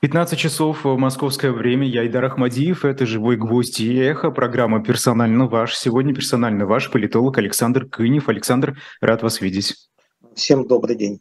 [0.00, 1.86] 15 часов в московское время.
[1.88, 2.84] Я Идар Ахмадиев.
[2.84, 4.30] Это «Живой гвоздь» и «Эхо».
[4.30, 5.74] Программа «Персонально ваш».
[5.74, 8.28] Сегодня персонально ваш политолог Александр Кынев.
[8.28, 9.74] Александр, рад вас видеть.
[10.34, 11.20] Всем добрый день.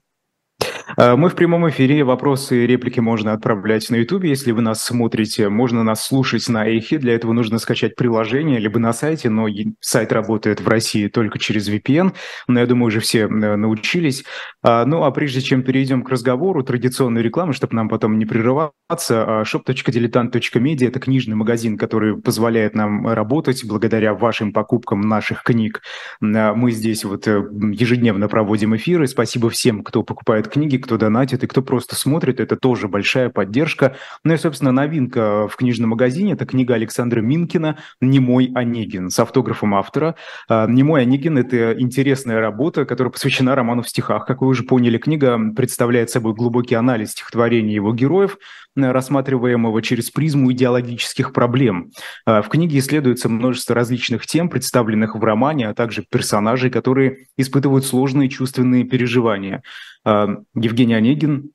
[0.97, 2.03] А, мы в прямом эфире.
[2.03, 4.23] Вопросы и реплики можно отправлять на YouTube.
[4.23, 6.97] Если вы нас смотрите, можно нас слушать на Эхе.
[6.97, 9.47] Для этого нужно скачать приложение, либо на сайте, но
[9.79, 12.13] сайт работает в России только через VPN.
[12.47, 14.23] Но я думаю, уже все научились.
[14.61, 18.73] А, ну, а прежде чем перейдем к разговору, традиционной рекламы, чтобы нам потом не прерываться,
[18.91, 25.81] shop.diletant.media– это книжный магазин, который позволяет нам работать благодаря вашим покупкам наших книг.
[26.21, 29.07] А, мы здесь вот э, ежедневно проводим эфиры.
[29.07, 33.95] Спасибо всем, кто покупает книги, кто донатит и кто просто смотрит, это тоже большая поддержка.
[34.23, 39.75] Ну и, собственно, новинка в книжном магазине– это книга Александра Минкина «Немой Онегин» с автографом
[39.75, 40.15] автора.
[40.47, 44.25] А, «Немой Онегин»– это интересная работа, которая посвящена роману в стихах.
[44.25, 48.37] Как вы уже поняли, книга представляет собой глубокий анализ стихотворений его героев,
[48.75, 51.91] рассматриваемого через призму идеологических проблем.
[52.25, 57.85] А, в книге исследуется множество различных тем, представленных в романе, а также персонажей, которые испытывают
[57.85, 59.63] сложные чувственные переживания.
[60.03, 60.27] А,
[60.65, 61.51] Евгений Онегин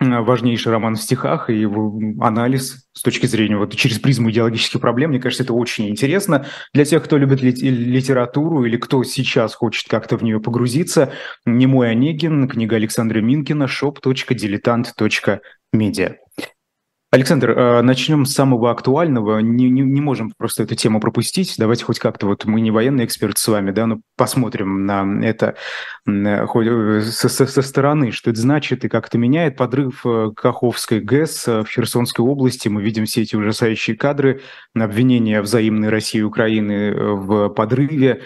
[0.00, 5.10] важнейший роман в стихах и его анализ с точки зрения вот через призму идеологических проблем,
[5.10, 10.16] мне кажется, это очень интересно для тех, кто любит литературу или кто сейчас хочет как-то
[10.16, 11.12] в нее погрузиться.
[11.44, 16.14] Немой Онегин, книга Александра Минкина, shop.diletant.media.
[17.10, 19.38] Александр, э, начнем с самого актуального.
[19.38, 21.54] Не, не, не можем просто эту тему пропустить.
[21.56, 25.54] Давайте хоть как-то, вот мы не военный эксперт с вами, да, но посмотрим на это
[26.06, 29.56] э, хоть э, со, со, со стороны, что это значит и как это меняет.
[29.56, 30.04] Подрыв
[30.36, 32.68] Каховской ГЭС в Херсонской области.
[32.68, 34.42] Мы видим все эти ужасающие кадры,
[34.74, 38.20] обвинения взаимной России и Украины в подрыве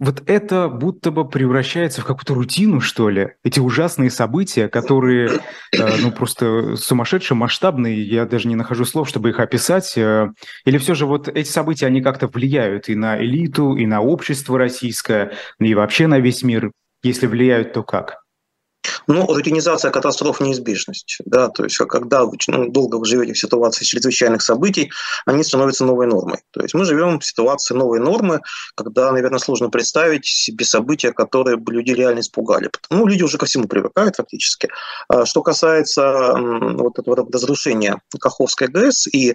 [0.00, 3.34] вот это будто бы превращается в какую-то рутину, что ли.
[3.44, 5.40] Эти ужасные события, которые,
[5.72, 9.96] э, ну, просто сумасшедшие, масштабные, я даже не нахожу слов, чтобы их описать.
[9.96, 10.32] Э,
[10.64, 14.58] или все же вот эти события, они как-то влияют и на элиту, и на общество
[14.58, 16.72] российское, и вообще на весь мир?
[17.02, 18.23] Если влияют, то как?
[19.06, 21.18] Ну, рутинизация катастроф– неизбежность.
[21.24, 21.48] Да?
[21.48, 24.90] То есть, когда вы ну, долго вы живете в ситуации чрезвычайных событий,
[25.26, 26.38] они становятся новой нормой.
[26.52, 28.40] То есть, мы живем в ситуации новой нормы,
[28.74, 32.70] когда, наверное, сложно представить себе события, которые бы люди реально испугали.
[32.90, 34.68] Ну, люди уже ко всему привыкают фактически.
[35.08, 39.34] А что касается вот этого разрушения Каховской ГЭС и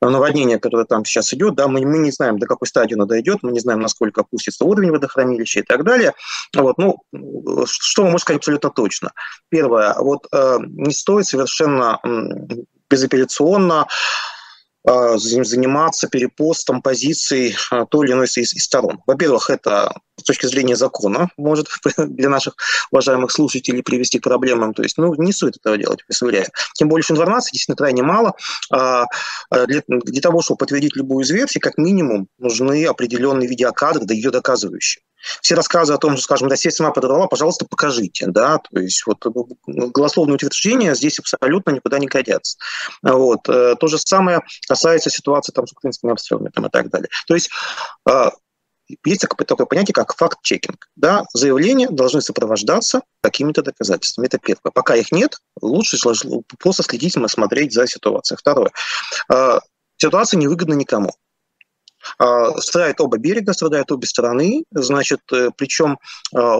[0.00, 3.38] наводнения, которое там сейчас идет, да, мы, мы не знаем, до какой стадии оно дойдет,
[3.42, 6.12] мы не знаем, насколько опустится уровень водохранилища и так далее.
[6.54, 6.98] Вот, ну,
[7.66, 9.07] что мы можем сказать абсолютно точно?
[9.08, 9.12] Точно.
[9.48, 12.00] Первое, вот э, не стоит совершенно
[12.90, 13.86] безапелляционно
[14.86, 19.00] э, заниматься перепостом позиций э, той или иной из, из сторон.
[19.06, 22.56] Во-первых, это с точки зрения закона может для наших
[22.90, 24.74] уважаемых слушателей привести к проблемам.
[24.74, 26.46] То есть, ну, не стоит этого делать, представляю.
[26.74, 28.34] Тем более, что информации действительно крайне мало.
[28.70, 29.04] А,
[29.50, 34.30] для, для того, чтобы подтвердить любую из версий, как минимум, нужны определенные видеокадры, да ее
[34.30, 35.02] доказывающие.
[35.42, 38.26] Все рассказы о том, что, скажем, Россия сама подорвала, пожалуйста, покажите.
[38.28, 38.58] Да?
[38.58, 39.24] То есть вот
[39.66, 42.58] ну, голословные утверждения здесь абсолютно никуда не годятся.
[43.02, 43.48] Вот.
[43.48, 47.08] Э, то же самое касается ситуации там, с украинскими обстрелами там, и так далее.
[47.26, 47.50] То есть
[48.08, 48.30] э,
[49.04, 50.88] есть такое понятие, как факт-чекинг.
[50.96, 51.24] Да?
[51.34, 54.26] Заявления должны сопровождаться какими-то доказательствами.
[54.26, 54.72] Это первое.
[54.72, 55.98] Пока их нет, лучше
[56.58, 58.38] просто следить, смотреть за ситуацией.
[58.38, 58.70] Второе.
[59.30, 59.60] Э,
[59.98, 61.12] ситуация невыгодна никому.
[62.18, 65.98] А, страдают оба берега, страдают обе стороны, значит, э, причем
[66.34, 66.58] а,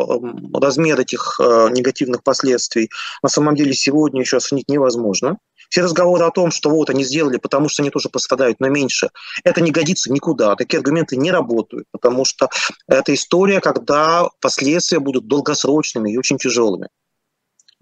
[0.55, 2.91] размер этих а, негативных последствий
[3.23, 5.39] на самом деле сегодня еще оценить невозможно.
[5.69, 9.11] Все разговоры о том, что вот они сделали, потому что они тоже пострадают, но меньше,
[9.45, 10.57] это не годится никуда.
[10.57, 12.49] Такие аргументы не работают, потому что
[12.87, 16.89] это история, когда последствия будут долгосрочными и очень тяжелыми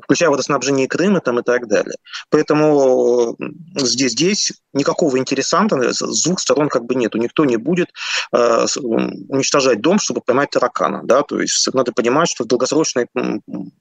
[0.07, 1.97] включая водоснабжение Крыма там, и так далее.
[2.31, 3.37] Поэтому
[3.75, 7.19] здесь, здесь никакого интересанта с двух сторон как бы нету.
[7.19, 7.89] Никто не будет
[8.33, 11.03] э, уничтожать дом, чтобы поймать таракана.
[11.05, 11.23] Да?
[11.23, 13.09] То есть надо понимать, что долгосрочные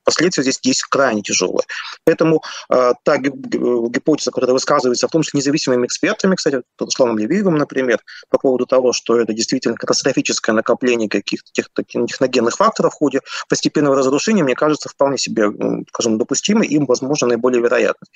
[0.04, 1.66] последствия здесь есть крайне тяжелые.
[2.06, 8.00] Поэтому э, та гипотеза, которая высказывается, в том числе независимыми экспертами, кстати, Русланом Левиевым, например,
[8.30, 11.70] по поводу того, что это действительно катастрофическое накопление каких-то тех,
[12.08, 15.52] техногенных факторов в ходе постепенного разрушения, мне кажется, вполне себе,
[15.90, 18.08] скажем, допустимой, им, возможно, наиболее вероятной.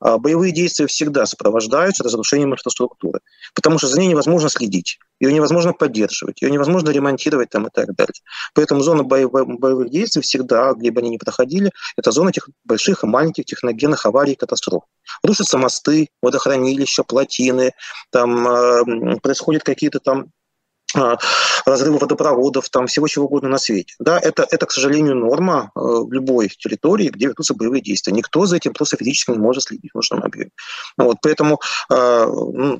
[0.00, 3.20] А боевые действия всегда сопровождаются разрушением инфраструктуры,
[3.54, 7.94] потому что за ней невозможно следить, ее невозможно поддерживать, ее невозможно ремонтировать там и так
[7.94, 8.14] далее.
[8.54, 13.06] Поэтому зона боевых действий всегда, где бы они ни проходили, это зона этих больших и
[13.06, 14.82] маленьких техногенных аварий и катастроф.
[15.22, 17.72] Рушатся мосты, водохранилища, плотины,
[18.10, 20.26] там э, происходят какие-то там
[20.94, 21.18] а,
[21.66, 23.94] разрыва водопроводов, там всего чего угодно на свете.
[23.98, 28.12] Да, это, это, к сожалению, норма э, в любой территории, где ведутся боевые действия.
[28.12, 30.50] Никто за этим просто физически не может следить в нужном объеме.
[30.96, 32.26] Вот, поэтому э,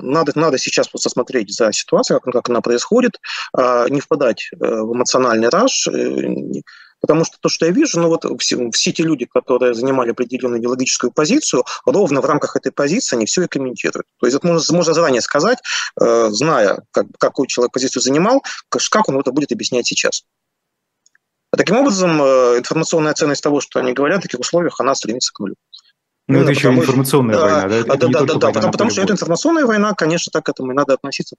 [0.01, 3.21] надо, надо сейчас просто смотреть за ситуацией, как, как она происходит,
[3.57, 6.63] э, не впадать э, в эмоциональный раж, э,
[7.00, 10.61] Потому что то, что я вижу, ну вот все, все те люди, которые занимали определенную
[10.61, 14.06] идеологическую позицию, ровно в рамках этой позиции они все и комментируют.
[14.19, 15.59] То есть это можно, можно заранее сказать,
[16.00, 20.25] э, зная, как, какую человек позицию занимал, как он это будет объяснять сейчас.
[21.50, 25.33] А таким образом, э, информационная ценность того, что они говорят в таких условиях, она стремится
[25.33, 25.55] к нулю.
[26.29, 27.75] Ну, это еще информационная да, война, да?
[27.77, 30.73] Это да, да, да, да, потому, потому что это информационная война, конечно, так к этому
[30.73, 31.37] и надо относиться.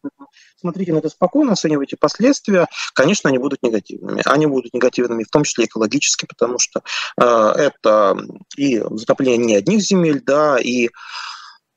[0.59, 2.68] Смотрите на это спокойно, оценивайте последствия.
[2.95, 4.24] Конечно, они будут негативными.
[4.25, 6.81] Они будут негативными, в том числе экологически, потому что
[7.21, 8.18] э, это
[8.57, 10.89] и затопление не одних земель, да, и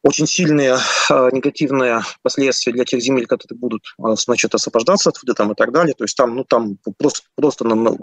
[0.02, 0.78] очень сильные
[1.10, 5.54] э, негативные последствия для тех земель, которые будут, э, значит, освобождаться от воды там и
[5.54, 5.94] так далее.
[5.94, 7.96] То есть там, ну, там просто, просто на,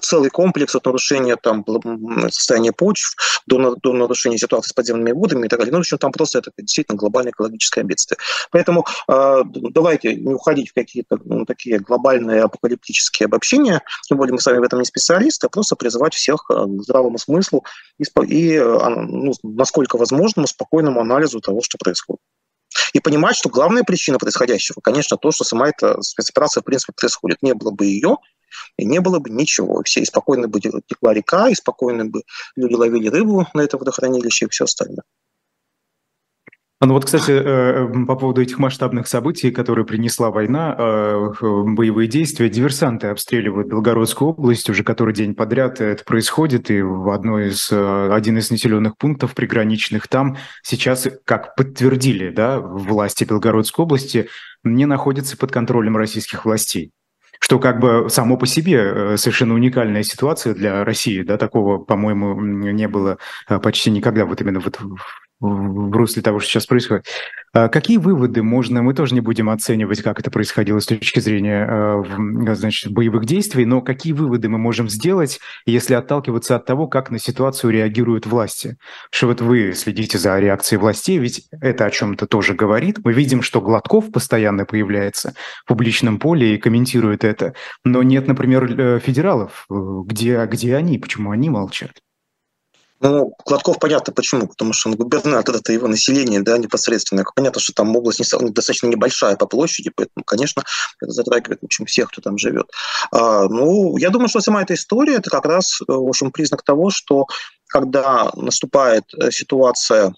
[0.00, 1.64] целый комплекс от нарушения там,
[2.30, 3.16] состояния почв
[3.46, 5.72] до, до нарушения ситуации с подземными водами и так далее.
[5.72, 8.18] Ну, в общем, там просто это действительно глобальное экологическое бедствие.
[8.50, 14.40] Поэтому э, давайте не уходить в какие-то ну, такие глобальные апокалиптические обобщения, тем более мы
[14.40, 17.64] с вами в этом не специалисты, а просто призывать всех э, к здравому смыслу
[17.98, 22.20] и, и э, ну, насколько возможному спокойному анализу того, что происходит.
[22.92, 27.42] И понимать, что главная причина происходящего, конечно, то, что сама эта спецоперация, в принципе, происходит.
[27.42, 28.18] Не было бы ее,
[28.76, 29.82] и не было бы ничего.
[29.84, 32.22] Все, и спокойно бы текла река, и спокойно бы
[32.56, 35.04] люди ловили рыбу на это водохранилище и все остальное.
[36.86, 42.08] Ну вот, кстати, э, э, по поводу этих масштабных событий, которые принесла война, э, боевые
[42.08, 47.70] действия, диверсанты обстреливают Белгородскую область уже который день подряд это происходит, и в одной из,
[47.72, 54.28] один из населенных пунктов приграничных там сейчас, как подтвердили да, власти Белгородской области,
[54.62, 56.92] не находится под контролем российских властей
[57.44, 62.40] что как бы само по себе э, совершенно уникальная ситуация для России, да, такого, по-моему,
[62.40, 63.18] не было
[63.50, 64.80] э, почти никогда вот именно вот
[65.40, 67.06] русле того, что сейчас происходит.
[67.52, 71.66] А какие выводы можно, мы тоже не будем оценивать, как это происходило с точки зрения
[71.70, 77.10] э, значит, боевых действий, но какие выводы мы можем сделать, если отталкиваться от того, как
[77.10, 78.76] на ситуацию реагируют власти?
[79.12, 82.98] Что вот вы следите за реакцией властей, ведь это о чем-то тоже говорит.
[83.04, 85.34] Мы видим, что Гладков постоянно появляется
[85.64, 87.54] в публичном поле и комментирует это,
[87.84, 89.66] но нет, например, э, федералов.
[89.70, 89.74] Э,
[90.06, 90.98] где, где они?
[90.98, 91.92] Почему они молчат?
[93.04, 97.22] Ну, Гладков понятно почему, потому что он губернатор, это его население, да, непосредственно.
[97.36, 100.62] Понятно, что там область не, достаточно небольшая по площади, поэтому, конечно,
[101.02, 102.66] это затрагивает, в общем, всех, кто там живет.
[103.12, 106.62] А, ну, я думаю, что сама эта история, это как раз, э, в общем, признак
[106.62, 107.26] того, что
[107.66, 110.14] когда наступает э, ситуация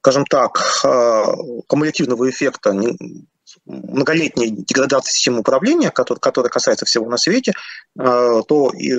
[0.00, 1.24] скажем так, э,
[1.66, 2.72] кумулятивного эффекта
[3.66, 7.52] многолетней деградации системы управления, которая, которая касается всего на свете,
[7.98, 8.98] э, то, и,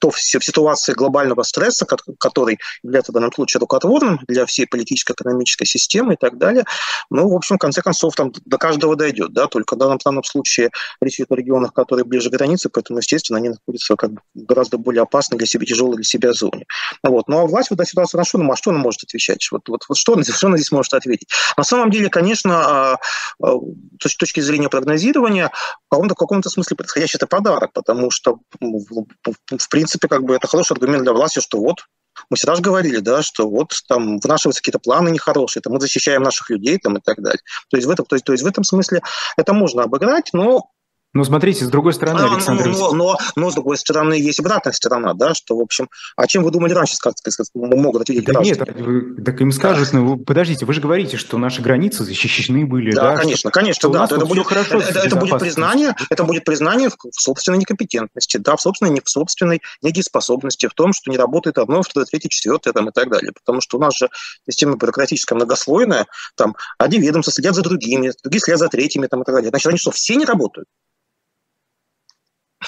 [0.00, 1.86] то в ситуации глобального стресса,
[2.18, 6.64] который является в данном случае рукотворным для всей политической, экономической системы и так далее,
[7.10, 10.04] ну, в общем, в конце концов, там до каждого дойдет, да, только в данном, в
[10.04, 10.70] данном случае
[11.00, 14.78] речь идет о регионах, которые ближе к границе, поэтому, естественно, они находятся как бы гораздо
[14.78, 16.66] более опасной для себя, тяжелой для себя зоне.
[17.02, 17.28] Вот.
[17.28, 19.46] Ну, а власть в этой ситуации на что, ну, а что она может отвечать?
[19.50, 21.28] Вот, вот, вот что, что она здесь может ответить?
[21.56, 22.98] На самом деле, конечно, а,
[23.42, 23.55] а,
[24.02, 25.50] с точки зрения прогнозирования,
[25.90, 30.72] каком-то, в каком-то смысле происходящий это подарок, потому что, в принципе, как бы это хороший
[30.72, 31.86] аргумент для власти, что вот
[32.30, 36.22] мы всегда же говорили, да, что вот там вынашиваются какие-то планы нехорошие, там мы защищаем
[36.22, 37.40] наших людей там, и так далее.
[37.68, 39.02] То есть, в этом, то, есть, то есть в этом смысле
[39.36, 40.70] это можно обыграть, но
[41.16, 42.68] ну, смотрите, с другой стороны, а, Александр...
[42.68, 46.44] Но, но, но, с другой стороны, есть обратная сторона, да, что, в общем, а чем
[46.44, 48.72] вы думали раньше, как сказать, могут ответить да граждане?
[48.76, 49.98] Нет, вы, так им скажут, да.
[49.98, 53.14] ну, подождите, вы же говорите, что наши границы защищены были, да?
[53.14, 54.04] Да, конечно, что, конечно, что да.
[54.04, 58.56] Это будет, хорошо это, это будет признание, это будет признание в, в собственной некомпетентности, да,
[58.56, 62.88] в собственной, в собственной недееспособности, в том, что не работает одно, второе, третье, четвертое, там,
[62.88, 63.32] и так далее.
[63.32, 64.08] Потому что у нас же
[64.48, 66.06] система бюрократическая многослойная,
[66.36, 69.50] там, одни ведомства следят за другими, другие следят за третьими, там, и так далее.
[69.50, 70.68] Значит, они что, все не работают?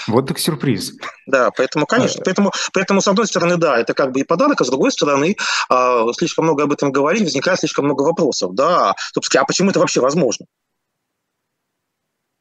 [0.07, 0.93] Вот так сюрприз.
[1.27, 4.61] Да, поэтому, конечно, а, поэтому, поэтому, с одной стороны, да, это как бы и подарок,
[4.61, 5.35] а с другой стороны,
[5.71, 8.55] э, слишком много об этом говорить, возникает слишком много вопросов.
[8.55, 10.47] Да, собственно, а почему это вообще возможно?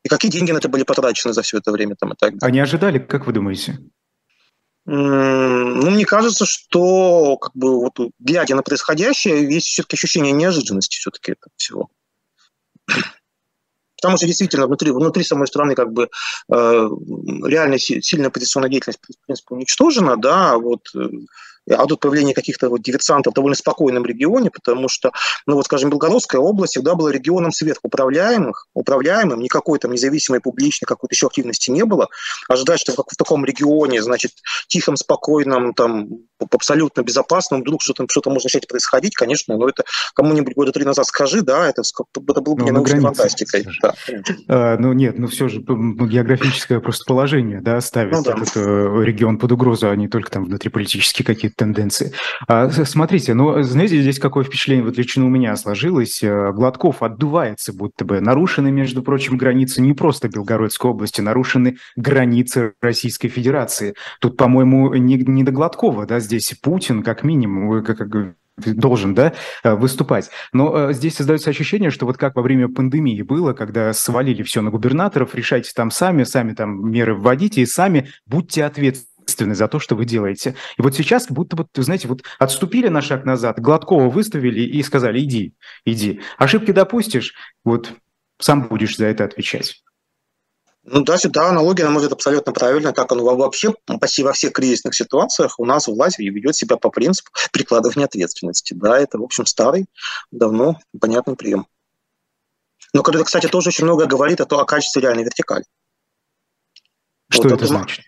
[0.04, 1.96] И какие деньги на это были потрачены за все это время?
[2.00, 2.52] Там, и так далее.
[2.52, 3.80] Они ожидали, как вы думаете?
[4.86, 11.34] Ну, мне кажется, что как бы вот глядя на происходящее, есть все-таки ощущение неожиданности все-таки
[11.34, 11.90] этого всего.
[14.02, 16.10] Потому что действительно внутри, внутри самой страны как бы
[16.50, 16.90] э,
[17.46, 20.88] реально сильная позиционная деятельность в принципе уничтожена, да, вот
[21.70, 25.12] а тут появление каких-то вот диверсантов в довольно спокойном регионе, потому что,
[25.46, 31.14] ну вот, скажем, Белгородская область всегда была регионом сверхуправляемых, управляемым, никакой там независимой публичной какой-то
[31.14, 32.08] еще активности не было.
[32.48, 34.32] Ожидать, что в таком регионе, значит,
[34.68, 36.08] тихом, спокойном, там,
[36.40, 39.84] абсолютно безопасном, вдруг что-то что можно начать происходить, конечно, но это
[40.14, 43.66] кому-нибудь года три назад скажи, да, это, это было бы ну, научной фантастикой.
[43.82, 43.94] Да.
[44.48, 48.34] А, ну нет, ну все же географическое просто положение, да, ставит ну, да.
[48.34, 52.14] этот э, регион под угрозу, а не только там внутриполитические какие-то тенденции.
[52.48, 56.24] А, смотрите, ну, знаете, здесь какое впечатление вот лично у меня сложилось.
[56.24, 58.22] Э, Гладков отдувается будто бы.
[58.22, 63.96] Нарушены, между прочим, границы не просто Белгородской области, нарушены границы Российской Федерации.
[64.22, 69.34] Тут, по-моему, не, не до Гладкова, да, здесь Путин как минимум, как, как должен, да,
[69.64, 70.30] э, выступать.
[70.54, 74.70] Но здесь создается ощущение, что вот как во время пандемии было, когда свалили все на
[74.70, 79.80] губернаторов, решайте там сами, сами там меры вводите и сами будьте ответственны ответственны за то,
[79.80, 80.56] что вы делаете.
[80.78, 84.82] И вот сейчас будто бы, вы знаете, вот отступили на шаг назад, Гладкова выставили и
[84.84, 85.54] сказали, иди,
[85.86, 86.22] иди.
[86.38, 87.92] Ошибки допустишь, вот
[88.40, 89.84] сам будешь за это отвечать.
[90.90, 92.94] Ну да, да, аналогия, на мой взгляд, абсолютно правильная.
[92.94, 97.30] Как он вообще почти во всех кризисных ситуациях у нас власть ведет себя по принципу
[97.52, 98.74] прикладывания ответственности.
[98.74, 99.88] Да, это, в общем, старый,
[100.32, 101.68] давно понятный прием.
[102.94, 105.66] Но, это, кстати, тоже очень много говорит о, том, о качестве реальной вертикали.
[107.30, 108.06] Что вот это, это значит?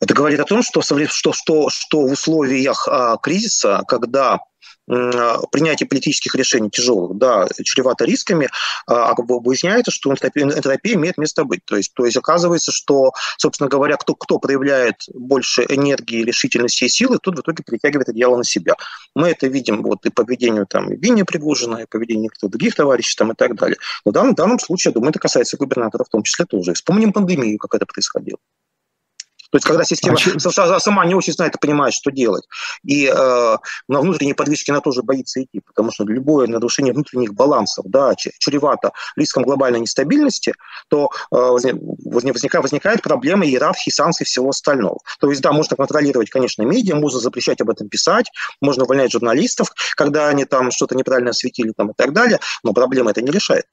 [0.00, 4.38] Это говорит о том, что, что, что, что в условиях а, кризиса, когда
[4.90, 8.48] а, принятие политических решений тяжелых, да, чревато рисками,
[8.86, 11.64] а, а выясняется, что энтропия, имеет место быть.
[11.64, 16.88] То есть, то есть оказывается, что, собственно говоря, кто, кто проявляет больше энергии, решительности и
[16.88, 18.74] силы, тот в итоге перетягивает одеяло на себя.
[19.14, 22.74] Мы это видим вот и по поведению там, Винни Пригожина, и по поведению некоторых других
[22.74, 23.76] товарищей там, и так далее.
[24.04, 26.72] Но в данном, в данном случае, я думаю, это касается губернатора в том числе тоже.
[26.72, 28.38] Вспомним пандемию, как это происходило.
[29.50, 32.44] То есть, когда система а сама не очень знает и понимает, что делать.
[32.84, 33.56] И э,
[33.88, 38.92] на внутренней подвижке она тоже боится идти, потому что любое нарушение внутренних балансов да, чревато
[39.16, 40.54] риском глобальной нестабильности,
[40.88, 44.98] то э, возникает, возникает проблема иерархии санкций и всего остального.
[45.18, 49.72] То есть, да, можно контролировать, конечно, медиа, можно запрещать об этом писать, можно увольнять журналистов,
[49.96, 53.64] когда они там что-то неправильно осветили там, и так далее, но проблема это не решает.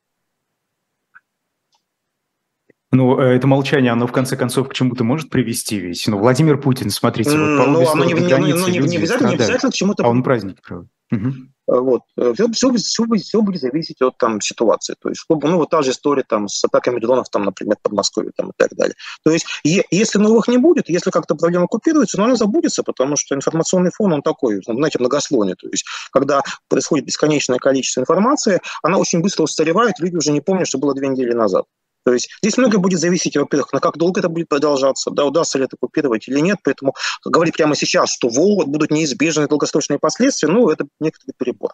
[2.95, 6.07] Ну, э, это молчание, оно в конце концов к чему-то может привести ведь.
[6.07, 9.35] Ну, Владимир Путин, смотрите, вот по ну, оно не, не, границы, не, не, обязательно, не
[9.35, 10.05] обязательно к чему-то...
[10.05, 10.87] А он праздник, правда.
[11.11, 11.33] Угу.
[11.67, 12.01] Вот.
[12.15, 14.95] Все, все, все, все будет зависеть от там, ситуации.
[15.01, 18.31] То есть, ну, вот та же история там, с атаками дронов, там, например, под Москвой
[18.33, 18.95] там, и так далее.
[19.25, 23.17] То есть, е- если новых не будет, если как-то проблема купируется, но она забудется, потому
[23.17, 25.55] что информационный фон, он такой, знаете, многослойный.
[25.55, 30.67] То есть, когда происходит бесконечное количество информации, она очень быстро устаревает, люди уже не помнят,
[30.67, 31.65] что было две недели назад.
[32.05, 35.57] То есть здесь многое будет зависеть, во-первых, на как долго это будет продолжаться, да, удастся
[35.57, 36.59] ли это купировать или нет.
[36.63, 36.93] Поэтому
[37.25, 41.71] говорить прямо сейчас, что вот будут неизбежные долгосрочные последствия, ну, это некоторый перебор.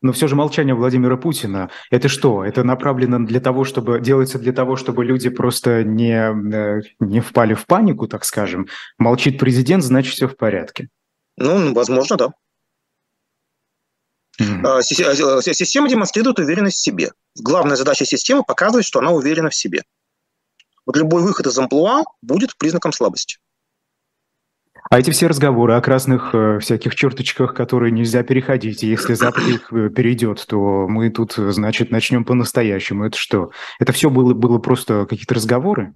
[0.00, 2.42] Но все же молчание Владимира Путина– это что?
[2.42, 7.52] Это направлено для того, чтобы делается для того, чтобы люди просто не, э, не впали
[7.52, 8.66] в панику, так скажем.
[8.96, 10.88] Молчит президент, значит, все в порядке.
[11.36, 12.32] Ну, возможно, да.
[14.40, 14.82] Mm-hmm.
[14.82, 17.12] Система демонстрирует уверенность в себе.
[17.36, 19.82] Главная задача системы– показывать, что она уверена в себе.
[20.86, 23.38] Вот любой выход из амплуа будет признаком слабости.
[24.90, 29.42] А эти все разговоры о красных э, всяких черточках, которые нельзя переходить, и если Запад
[29.48, 33.06] их э, перейдет, то мы тут, значит, начнем по-настоящему.
[33.06, 33.50] Это что?
[33.78, 35.94] Это все было, было просто какие-то разговоры?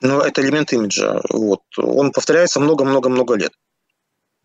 [0.00, 1.20] Ну, это элемент имиджа.
[1.30, 1.60] Вот.
[1.78, 3.52] Он повторяется много-много-много лет.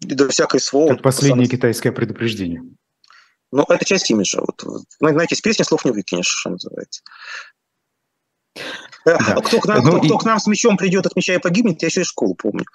[0.02, 0.90] И до всякой СВО...
[0.90, 1.58] Как последнее сам...
[1.58, 2.62] китайское предупреждение.
[3.52, 4.42] Ну, это часть имиджа.
[4.42, 4.64] Вот,
[5.00, 7.02] знаете, из песни слов не выкинешь, что называется.
[9.06, 9.18] Да.
[9.44, 10.08] Кто, к нам, ну, кто, и...
[10.08, 12.66] кто к нам с мечом придет, от меча и погибнет, я еще из школы помню.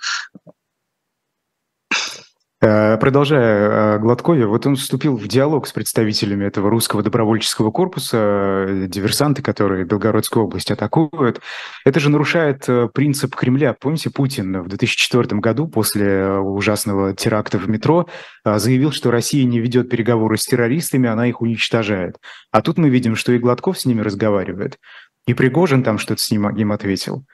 [2.67, 8.17] Э, продолжая о Гладкове, вот он вступил в диалог с представителями этого русского добровольческого корпуса,
[8.17, 11.43] э, диверсанты, которые Белгородскую область атакуют.
[11.85, 13.77] Это же нарушает э, принцип Кремля.
[13.79, 18.09] Помните, Путин в 2004 году после ужасного теракта в метро
[18.47, 22.17] заявил, что Россия не ведет переговоры с террористами, она их уничтожает.
[22.51, 24.79] А тут мы видим, что и Гладков с ними разговаривает,
[25.27, 27.27] и Пригожин там что-то с ним им ответил.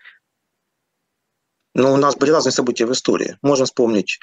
[1.75, 3.37] Но у нас были разные события в истории.
[3.43, 4.19] Можно вспомнить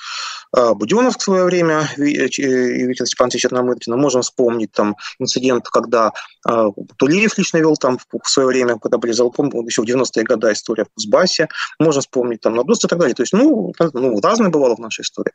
[0.56, 3.96] э, Буденов в свое время Виктор Степанович Черномырдина.
[3.96, 6.12] Можем вспомнить там инцидент, когда
[6.48, 10.52] э, Тулеев лично вел там в свое время, когда были залпом, еще в 90-е годы
[10.52, 11.48] история в Кузбассе.
[11.80, 13.16] Можно вспомнить там Надост и так далее.
[13.16, 15.32] То есть, ну, ну разное бывало в нашей истории.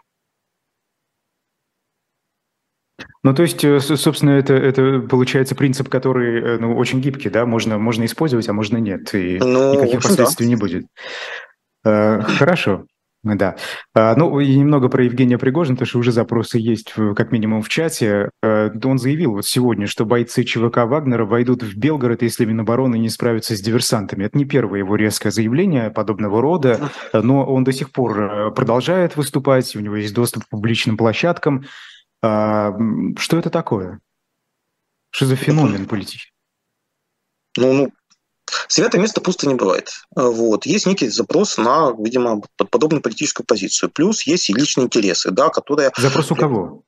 [3.22, 7.78] Ну, то есть, э, собственно, это, это получается принцип, который ну, очень гибкий, да, можно,
[7.78, 10.50] можно использовать, а можно нет, и ну, никаких последствий да.
[10.50, 10.86] не будет.
[11.84, 12.86] Э, хорошо.
[13.24, 13.54] Да.
[13.94, 17.68] А, ну, и немного про Евгения Пригожина, потому что уже запросы есть как минимум в
[17.68, 18.30] чате.
[18.42, 23.08] Э, он заявил вот сегодня, что бойцы ЧВК Вагнера войдут в Белгород, если Минобороны не
[23.08, 24.24] справятся с диверсантами.
[24.24, 29.16] Это не первое его резкое заявление подобного рода, но он до сих пор э, продолжает
[29.16, 31.64] выступать, у него есть доступ к публичным площадкам.
[32.24, 32.76] А,
[33.18, 34.00] что это такое?
[35.10, 36.32] Что за феномен политический?
[37.56, 37.92] Ну, ну,
[38.68, 39.92] Святое место пусто не бывает.
[40.14, 40.66] Вот.
[40.66, 43.90] Есть некий запрос на, видимо, подобную политическую позицию.
[43.90, 45.92] Плюс есть и личные интересы, да, которые...
[45.96, 46.82] Запрос у кого?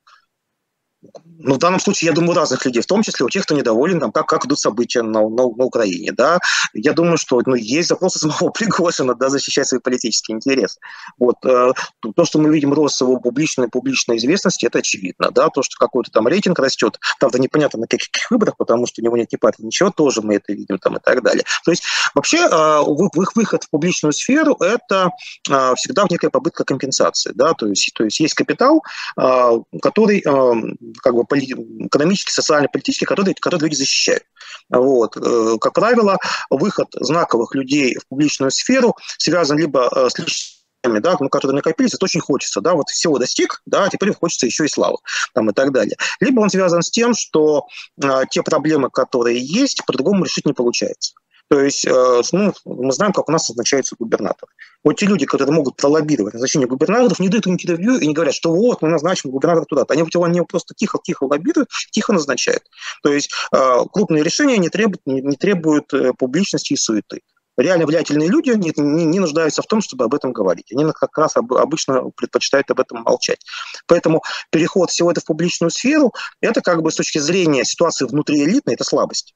[1.45, 4.01] Ну, в данном случае, я думаю, разных людей, в том числе у тех, кто недоволен,
[4.01, 6.13] там, как, как идут события на, на, на Украине.
[6.13, 6.39] Да?
[6.73, 10.81] Я думаю, что ну, есть запросы самого Пригожина да, защищать свои политические интересы.
[11.19, 11.73] Вот, э,
[12.17, 15.31] то, что мы видим рост его публичной, публичной известности, это очевидно.
[15.31, 15.51] Да?
[15.51, 19.17] То, что какой-то там рейтинг растет, правда, непонятно на каких выборах, потому что у него
[19.17, 21.45] нет ни партии, ничего, тоже мы это видим там, и так далее.
[21.65, 21.85] То есть
[22.15, 22.83] вообще э,
[23.23, 25.11] их выход в публичную сферу– это
[25.51, 27.33] э, всегда некая попытка компенсации.
[27.35, 27.53] Да?
[27.53, 28.83] То, есть, то есть есть капитал,
[29.21, 29.51] э,
[29.83, 34.25] который э, как бы экономический, социально политический, которые, которые люди защищают.
[34.71, 35.17] Вот.
[35.17, 36.19] Э, как правило,
[36.51, 40.55] выход знаковых людей в публичную сферу связан либо э, с личными
[41.01, 44.67] да, ну, которые накопились, это очень хочется, да, вот всего достиг, да, теперь хочется еще
[44.67, 44.99] и славы,
[45.33, 45.97] там, и так далее.
[46.21, 47.67] Либо он связан с тем, что
[48.03, 51.15] э, те проблемы, которые есть, по-другому решить не получается.
[51.55, 54.51] То есть, э, ну, мы знаем, как у нас назначаются губернаторы.
[54.83, 58.53] Вот те люди, которые могут пролоббировать назначение губернаторов, не дают интервью и не говорят, что
[58.53, 59.95] вот, мы назначим губернатора туда-то.
[59.95, 62.65] Они, они просто тихо-тихо лоббируют, тихо назначают.
[63.05, 67.21] То есть э, крупные решения не требуют, не требуют э, публичности и суеты
[67.57, 70.73] реально влиятельные люди не, не, не нуждаются в том, чтобы об этом говорить.
[70.73, 73.39] Они как раз об, обычно предпочитают об этом молчать.
[73.87, 78.43] Поэтому переход всего это в публичную сферу, это как бы с точки зрения ситуации внутри
[78.43, 79.35] элитной, это слабость.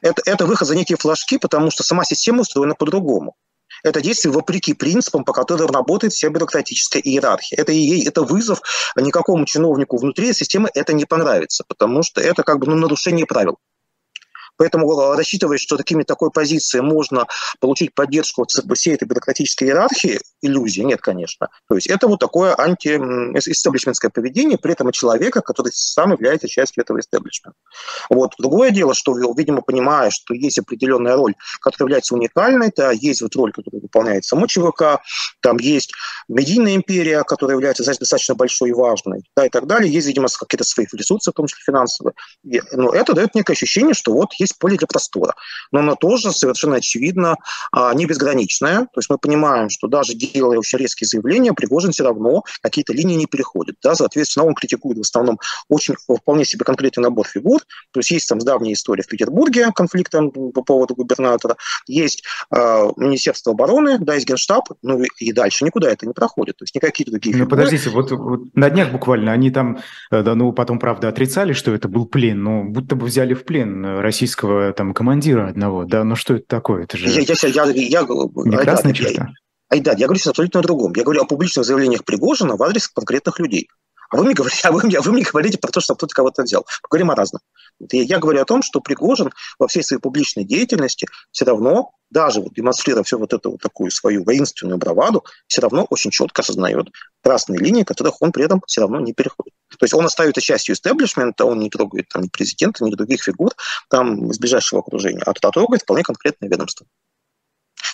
[0.00, 3.34] Это, это выход за некие флажки, потому что сама система устроена по-другому.
[3.82, 7.58] Это действие вопреки принципам, по которым работает вся бюрократическая иерархия.
[7.58, 8.60] Это, и, это вызов
[8.96, 13.58] никакому чиновнику внутри системы это не понравится, потому что это как бы ну, нарушение правил.
[14.62, 17.26] Поэтому э, рассчитывать, что такими такой позицией можно
[17.58, 21.48] получить поддержку всей этой бюрократической иерархии, иллюзия, нет, конечно.
[21.68, 27.00] То есть это вот такое анти-истеблишментское поведение, при этом человека, который сам является частью этого
[27.00, 27.58] истеблишмента.
[28.08, 28.34] Вот.
[28.38, 33.34] Другое дело, что, видимо, понимая, что есть определенная роль, которая является уникальной, да, есть вот
[33.34, 35.00] роль, которую выполняет само ЧВК,
[35.40, 35.92] там есть
[36.28, 39.92] медийная империя, которая является достаточно большой и важной, да, и так далее.
[39.92, 42.14] Есть, видимо, какие-то свои ресурсы, в том числе финансовые.
[42.70, 45.34] Но это дает некое ощущение, что вот есть поле для простора.
[45.70, 47.36] Но оно тоже совершенно очевидно
[47.72, 48.80] а, не безграничное.
[48.80, 53.16] То есть мы понимаем, что даже делая очень резкие заявления, Пригожин все равно какие-то линии
[53.16, 53.76] не переходит.
[53.82, 53.94] Да?
[53.94, 55.38] Соответственно, он критикует в основном
[55.68, 57.60] очень вполне себе конкретный набор фигур.
[57.92, 62.56] То есть есть там давняя история в Петербурге конфликта по поводу губернатора, есть э,
[62.96, 66.56] Министерство обороны, да, есть Генштаб, ну и дальше никуда это не проходит.
[66.56, 69.78] То есть никакие другие Ну подождите, вот, вот на днях буквально они там,
[70.10, 73.44] э, да, ну потом, правда, отрицали, что это был плен, но будто бы взяли в
[73.44, 76.84] плен российского российского там командира одного, да, ну что это такое?
[76.84, 79.28] Это же я, я, я, я, не красная черта.
[79.68, 80.92] Айдар, я говорю сейчас абсолютно о другом.
[80.96, 83.68] Я говорю о публичных заявлениях Пригожина в адрес конкретных людей.
[84.12, 86.66] А вы мне говорите, а вы, вы мне говорите про то, что кто-то кого-то взял.
[86.90, 87.40] Говорим о разном.
[87.90, 92.52] Я говорю о том, что Пригожин во всей своей публичной деятельности все равно, даже вот
[92.52, 96.88] демонстрируя всю вот эту вот такую свою воинственную браваду, все равно очень четко осознает
[97.22, 99.54] красные линии, которых он при этом все равно не переходит.
[99.70, 103.52] То есть он остается частью истеблишмента, он не трогает там, ни президента, ни других фигур
[103.88, 106.86] там, из ближайшего окружения, а трогает вполне конкретное ведомство.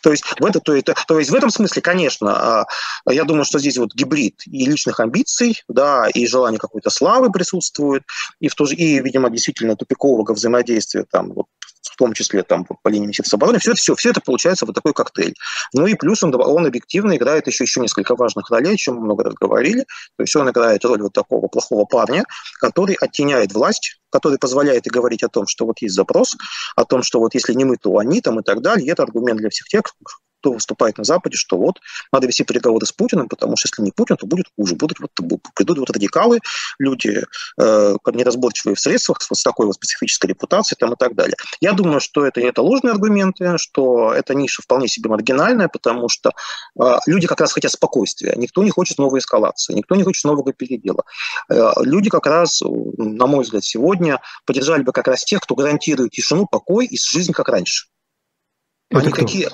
[0.02, 2.66] То есть, в это, то, это, то есть в этом смысле, конечно, а,
[3.10, 8.02] я думаю, что здесь вот гибрид и личных амбиций, да, и желание какой-то славы присутствует,
[8.40, 11.46] и, в то же, и видимо, действительно тупикового взаимодействия там, вот,
[11.82, 14.92] в том числе там по линии Министерства обороны, все все, все это получается вот такой
[14.92, 15.34] коктейль.
[15.74, 19.02] Ну и плюс он, он объективно играет еще, еще несколько важных ролей, о чем мы
[19.02, 19.80] много раз говорили.
[20.16, 22.24] То есть он играет роль вот такого плохого парня,
[22.60, 26.36] который оттеняет власть, который позволяет и говорить о том, что вот есть запрос,
[26.76, 28.86] о том, что вот если не мы, то они там и так далее.
[28.86, 29.82] И это аргумент для всех тех,
[30.40, 31.80] кто выступает на Западе, что вот
[32.12, 34.74] надо вести переговоры с Путиным, потому что если не Путин, то будет хуже.
[34.74, 35.10] Будут, вот,
[35.54, 36.40] придут вот радикалы,
[36.78, 37.22] люди
[37.58, 41.36] э, неразборчивые в средствах, с, такой вот специфической репутацией там, и так далее.
[41.60, 46.32] Я думаю, что это, это ложные аргументы, что эта ниша вполне себе маргинальная, потому что
[46.80, 48.34] э, люди как раз хотят спокойствия.
[48.36, 51.04] Никто не хочет новой эскалации, никто не хочет нового передела.
[51.50, 56.12] Э, люди как раз, на мой взгляд, сегодня поддержали бы как раз тех, кто гарантирует
[56.12, 57.86] тишину, покой и жизнь как раньше.
[58.90, 59.48] Это Они какие?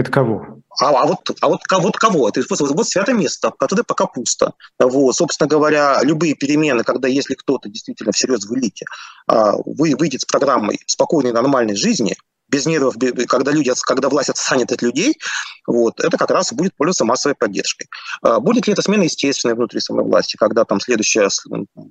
[0.00, 0.46] Это кого?
[0.80, 2.28] А, а, вот, а вот, вот кого?
[2.30, 4.54] Это вот, вот святое место, которое пока пусто.
[4.78, 8.86] Вот, собственно говоря, любые перемены, когда если кто-то действительно всерьез в элите
[9.26, 12.16] а, вы, выйдет с программой спокойной, нормальной жизни,
[12.50, 12.96] без нервов,
[13.28, 15.18] когда, люди, когда власть отстанет от людей,
[15.66, 17.88] вот, это как раз будет пользоваться массовой поддержкой.
[18.22, 21.28] А будет ли это смена естественной внутри самой власти, когда там следующее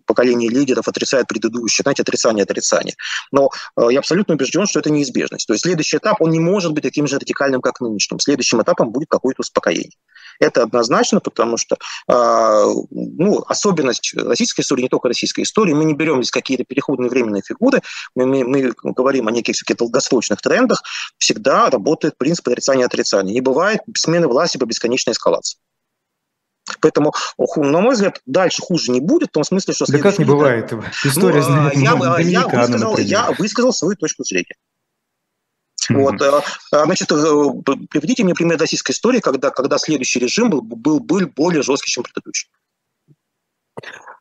[0.06, 2.95] поколение лидеров отрицает предыдущее, знаете, отрицание, отрицание.
[3.32, 5.48] Но э, я абсолютно убежден, что это неизбежность.
[5.48, 8.19] То есть следующий этап, он не может быть таким же радикальным, как нынешним.
[8.19, 9.91] Следующим этапом будет какое-то успокоение.
[10.39, 15.93] Это однозначно, потому что а, ну, особенность российской истории, не только российской истории, мы не
[15.93, 17.82] берем здесь какие-то переходные временные фигуры,
[18.15, 20.82] мы, мы, мы говорим о неких все долгосрочных трендах,
[21.17, 23.34] всегда работает принцип отрицания отрицания.
[23.34, 25.60] Не бывает смены власти по бесконечной эскалации.
[26.82, 29.91] Поэтому, на мой взгляд, дальше хуже не будет, в том смысле, что...
[29.91, 30.71] Да как не бывает?
[31.04, 31.82] История ну, знает я,
[32.19, 34.56] я, высказал, я высказал свою точку зрения.
[35.89, 37.15] Вот, э, а, значит, э,
[37.89, 42.04] приведите мне пример российской истории, когда, когда следующий режим был, был, был более жесткий, чем
[42.04, 42.49] предыдущий.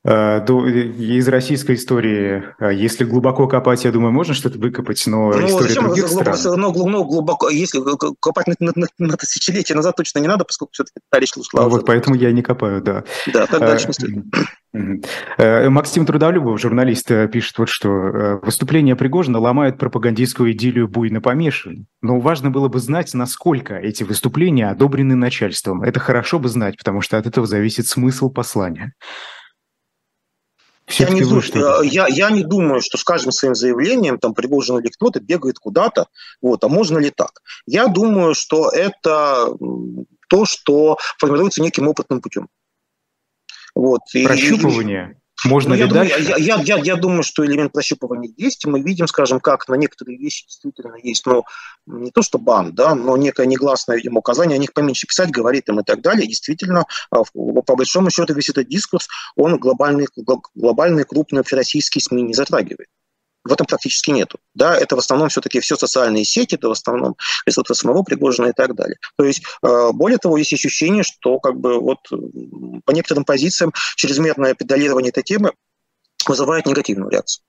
[0.05, 5.69] Э, из российской истории, если глубоко копать, я думаю, можно что-то выкопать, но ну, история
[5.69, 6.61] зачем других глубоко, стран...
[6.61, 7.83] Но, но глубоко, если
[8.21, 11.65] копать на, на, на, тысячелетия назад точно не надо, поскольку все-таки товарищ ушла.
[11.65, 13.05] А вот поэтому я не копаю, да.
[13.33, 13.89] Да, так дальше.
[13.89, 17.89] Э, Максим Трудолюбов, журналист, э, пишет вот что.
[17.89, 21.87] Э, Выступление Пригожина ломает пропагандистскую идиллию буйно помешан.
[22.03, 25.83] Но важно было бы знать, насколько эти выступления одобрены начальством.
[25.83, 28.93] Это хорошо бы знать, потому что от этого зависит смысл послания.
[30.91, 31.43] Я не, думаю,
[31.83, 36.07] я, я не думаю, что с каждым своим заявлением там Пригожин или кто-то бегает куда-то.
[36.41, 37.43] Вот, а можно ли так?
[37.67, 39.51] Я думаю, что это
[40.29, 42.49] то, что формируется неким опытным путем.
[43.75, 44.01] Вот.
[44.13, 45.17] Прощупывание?
[45.45, 46.15] И, Можно ну, ли я дальше?
[46.17, 49.69] Думаю, я, я, я, я думаю, что элемент прощупывания есть, и мы видим, скажем, как
[49.69, 51.45] на некоторые вещи действительно есть, но
[51.87, 55.69] не то что бан, да, но некое негласное, видимо, указание, о них поменьше писать, говорит
[55.69, 56.27] им и так далее.
[56.27, 60.09] действительно, а, по большому счету, весь этот дискурс, он глобальный,
[60.55, 62.89] глобальный крупный общероссийский СМИ не затрагивает
[63.49, 64.39] в этом практически нету.
[64.55, 68.53] Да, это в основном все-таки все социальные сети, это в основном присутствие самого Пригожина и
[68.53, 68.97] так далее.
[69.17, 71.99] То есть, э, более того, есть ощущение, что как бы вот
[72.85, 75.53] по некоторым позициям чрезмерное педалирование этой темы
[76.27, 77.43] вызывает негативную реакцию.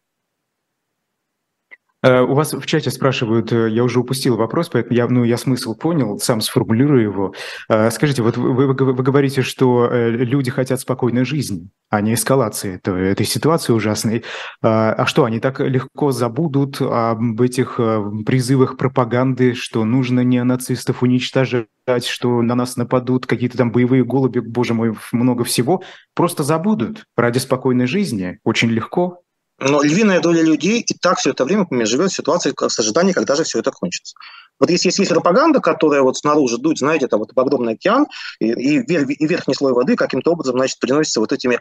[2.01, 5.37] Э, у вас в чате спрашивают, э, я уже упустил вопрос, поэтому я, ну, я
[5.37, 7.33] смысл понял, сам сформулирую его.
[7.67, 12.75] Э, скажите, вот вы, вы, вы говорите, что люди хотят спокойной жизни, а не эскалации
[12.75, 14.23] этой, этой ситуации ужасной.
[14.61, 17.79] А что, они так легко забудут об этих
[18.25, 21.67] призывах пропаганды, что нужно неонацистов уничтожать,
[22.05, 25.83] что на нас нападут какие-то там боевые голуби, боже мой, много всего,
[26.13, 29.21] просто забудут ради спокойной жизни, очень легко.
[29.59, 33.35] Но львиная доля людей и так все это время живет в ситуации с ожиданием, когда
[33.35, 34.15] же все это кончится.
[34.59, 38.07] Вот если есть, есть пропаганда, которая вот снаружи дует, знаете, это вот огромный океан,
[38.39, 41.59] и, и, и верхний слой воды каким-то образом, значит, приносится вот этими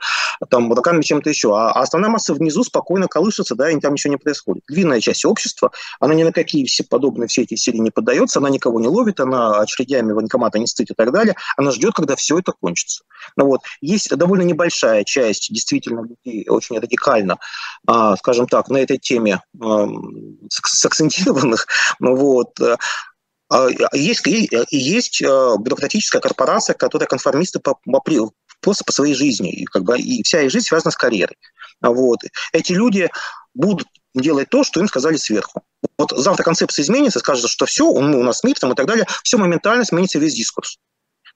[0.51, 1.57] там руками чем-то еще.
[1.57, 4.65] А, а основная масса внизу спокойно колышется, да, и там ничего не происходит.
[4.69, 8.51] Львиная часть общества, она ни на какие все подобные все эти серии не поддается, она
[8.51, 11.35] никого не ловит, она очередями военкомата не стыдит и так далее.
[11.57, 13.05] Она ждет, когда все это кончится.
[13.37, 13.61] Ну вот.
[13.81, 17.39] Есть довольно небольшая часть действительно людей, очень радикально,
[17.87, 19.41] а, скажем так, на этой теме
[20.51, 21.67] сакцентированных,
[22.01, 22.77] ну вот, а
[23.93, 24.23] есть,
[24.71, 28.03] есть а, бюрократическая корпорация, которая конформисты по, по,
[28.61, 31.37] просто по своей жизни, и, как бы, и вся их жизнь связана с карьерой.
[31.81, 32.19] Вот.
[32.53, 33.09] Эти люди
[33.55, 35.63] будут делать то, что им сказали сверху.
[35.97, 39.07] Вот завтра концепция изменится, скажется, что все, ну, у нас мир там и так далее,
[39.23, 40.79] все моментально сменится весь дискурс.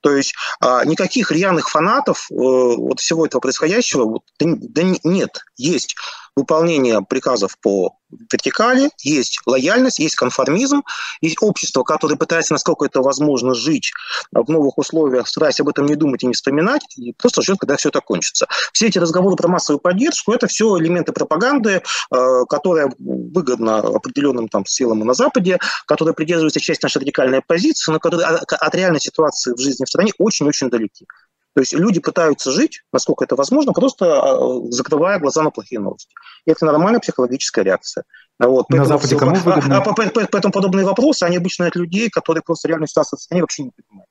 [0.00, 5.44] То есть а, никаких рьяных фанатов э, вот всего этого происходящего да, да нет.
[5.56, 5.94] Есть
[6.36, 7.96] выполнение приказов по
[8.30, 10.82] вертикали, есть лояльность, есть конформизм,
[11.20, 13.92] есть общество, которое пытается, насколько это возможно, жить
[14.32, 17.76] в новых условиях, стараясь об этом не думать и не вспоминать, и просто ждет, когда
[17.76, 18.46] все это кончится.
[18.72, 21.82] Все эти разговоры про массовую поддержку– это все элементы пропаганды,
[22.14, 27.98] э, которая выгодна определенным там силам на Западе, которая придерживается часть нашей радикальной позиции, но
[27.98, 31.06] которая от реальной ситуации в жизни в стране очень-очень далеки.
[31.54, 36.14] То есть люди пытаются жить, насколько это возможно, просто а, закрывая глаза на плохие новости.
[36.46, 38.04] И это нормальная психологическая реакция.
[38.38, 38.70] Вот.
[38.70, 39.78] На Западе кому выгодно?
[39.78, 43.42] А, а, поэтому подобные вопросы, они обычно от людей, которые просто реальную ситуацию в стране
[43.42, 44.08] вообще не понимают.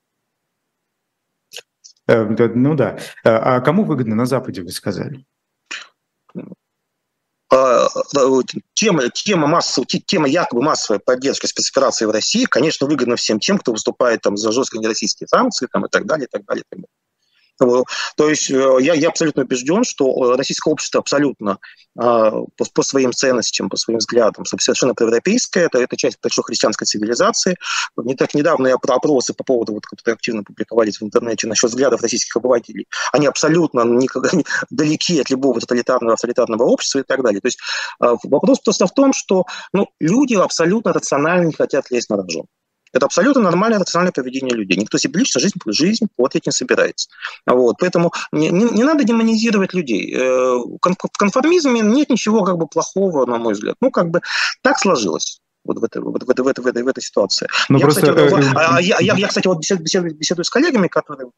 [2.08, 2.24] Э,
[2.56, 2.98] ну да.
[3.24, 5.26] Э, а кому выгодно на Западе, вы сказали?
[8.74, 13.74] Тема, тема, массовой, тема якобы массовой поддержки спецоперации в России, конечно, выгодна всем тем, кто
[13.74, 16.80] выступает там, за жесткие нероссийские санкции там, и так далее, и так далее, и так
[16.80, 17.01] далее.
[18.18, 21.60] То есть я, я абсолютно убежден, что российское общество абсолютно
[21.94, 27.58] по, по своим ценностям, по своим взглядам совершенно проевропейское, это, это часть большой христианской цивилизации.
[27.98, 28.32] Не так
[28.82, 33.28] про опросы по поводу, вот, которые активно публиковались в интернете насчет взглядов российских обывателей, они
[33.28, 37.42] абсолютно никогда не далеки от любого тоталитарного, авторитарного общества и так далее.
[37.42, 37.60] То есть
[38.00, 42.46] вопрос просто в том, что ну, люди абсолютно рационально не хотят лезть на рожон.
[42.94, 44.78] Это абсолютно нормальное рациональное поведение людей.
[44.78, 47.10] Никто себе лично жизнь, жизнь платить не собирается.
[47.46, 47.78] Вот.
[47.80, 50.14] Поэтому не, не, не надо демонизировать людей.
[50.14, 53.76] Э, в конформизме нет ничего как бы плохого, на мой взгляд.
[53.82, 54.22] Ну, как бы
[54.62, 57.48] так сложилось вот в, этой, вот в, этой, в, этой, в, этой, в этой ситуации.
[57.70, 58.02] Ну, я, просто...
[58.02, 61.30] кстати, вот, а, я, я, я, кстати, вот беседую, беседую, беседую с коллегами, которые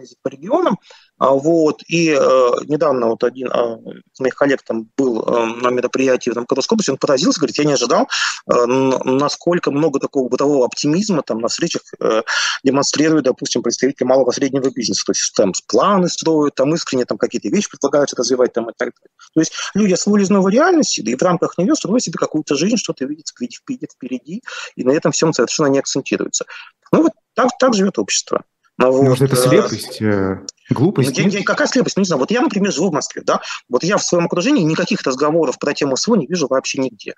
[0.00, 0.78] ездят по регионам,
[1.18, 3.76] а, вот, и э, недавно вот один э,
[4.14, 7.64] из моих коллег там был э, на мероприятии в Новгородской области, он поразился, говорит, я
[7.64, 8.08] не ожидал,
[8.50, 12.22] э, насколько много такого бытового оптимизма там на встречах э,
[12.64, 17.48] демонстрируют, допустим, представители малого среднего бизнеса, то есть там планы строят, там искренне там какие-то
[17.48, 19.10] вещи предлагают развивать там и так далее.
[19.34, 22.54] То есть люди освоили из новой реальности, да и в рамках нее строят себе какую-то
[22.54, 23.26] жизнь, что-то видят
[23.58, 24.42] впереди, впереди,
[24.76, 26.44] и на этом всем совершенно не акцентируется.
[26.92, 28.44] Ну вот так, так живет общество.
[28.78, 31.18] Ну, вот, Может, это э, слепость, э, глупость?
[31.18, 31.96] Ну, я, какая слепость?
[31.96, 32.20] Ну, не знаю.
[32.20, 33.40] Вот я, например, живу в Москве, да?
[33.68, 37.14] Вот я в своем окружении никаких разговоров про тему СВО не вижу вообще нигде.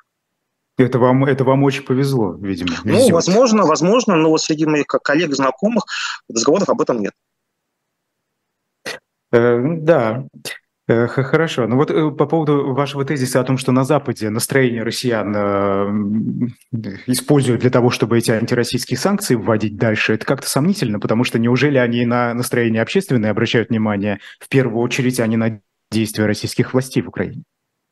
[0.79, 2.71] Это вам, это вам очень повезло, видимо.
[2.85, 3.13] Ну, везет.
[3.13, 5.85] Возможно, возможно, но вот среди моих коллег, знакомых
[6.31, 7.13] разговоров об этом нет.
[9.31, 10.25] Э, да.
[10.91, 11.69] Э, хорошо.
[11.69, 16.79] Ну вот э, по поводу вашего тезиса о том, что на Западе настроение россиян э,
[17.07, 21.79] используют для того, чтобы эти антироссийские санкции вводить дальше, это как-то сомнительно, потому что неужели
[21.79, 25.61] они на настроение общественное обращают внимание в первую очередь, а не на
[25.93, 27.45] действия российских властей в Украине?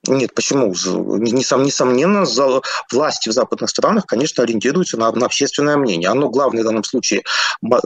[0.09, 0.73] Нет, почему?
[0.73, 2.25] Несомненно,
[2.91, 6.09] власти в западных странах, конечно, ориентируются на, на общественное мнение.
[6.09, 7.23] Оно главное в данном случае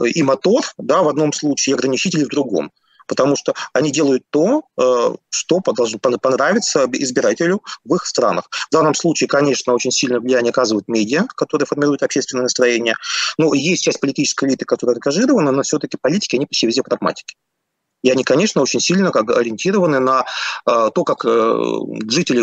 [0.05, 2.71] и мотор, да, в одном случае, и ограничитель в другом
[3.07, 8.49] потому что они делают то, э, что должно понравиться избирателю в их странах.
[8.51, 12.95] В данном случае, конечно, очень сильное влияние оказывают медиа, которые формируют общественное настроение.
[13.37, 17.35] Ну, есть часть политической элиты, которая ангажирована, но все-таки политики, они почти везде прагматики.
[18.03, 20.25] И они, конечно, очень сильно как ориентированы на
[20.69, 21.29] э, то, как э,
[22.09, 22.41] жители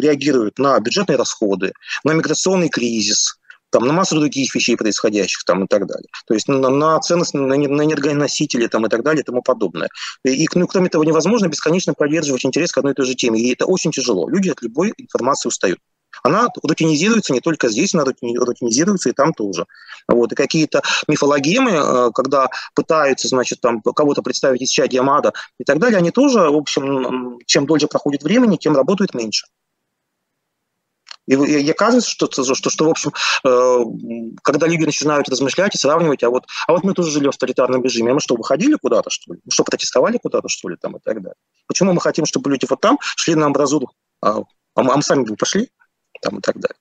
[0.00, 3.38] реагируют на бюджетные расходы, на миграционный кризис,
[3.72, 6.08] там, на массу других вещей происходящих там, и так далее.
[6.26, 9.88] То есть на, на ценность, на, на энергоносители там, и так далее и тому подобное.
[10.24, 13.40] И, ну, кроме того, невозможно бесконечно поддерживать интерес к одной и той же теме.
[13.40, 14.28] И это очень тяжело.
[14.28, 15.78] Люди от любой информации устают.
[16.22, 19.64] Она рутинизируется не только здесь, она рутинизируется и там тоже.
[20.06, 20.30] Вот.
[20.32, 25.78] И какие-то мифологемы, э, когда пытаются, значит, там кого-то представить из чади Амада и так
[25.78, 29.46] далее, они тоже, в общем, чем дольше проходит времени, тем работают меньше.
[31.32, 33.12] И, и, и кажется, что, что, что, в общем,
[33.44, 37.30] э, когда люди начинают размышлять и сравнивать, а вот, а вот мы тоже жили в
[37.30, 39.40] авторитарном режиме, а мы что, выходили куда-то, что ли?
[39.44, 41.36] Мы что, протестовали куда-то, что ли, там и так далее?
[41.66, 43.90] Почему мы хотим, чтобы люди вот там шли на амбразуру,
[44.20, 44.40] а,
[44.74, 45.70] а мы сами бы пошли,
[46.20, 46.76] там и так далее?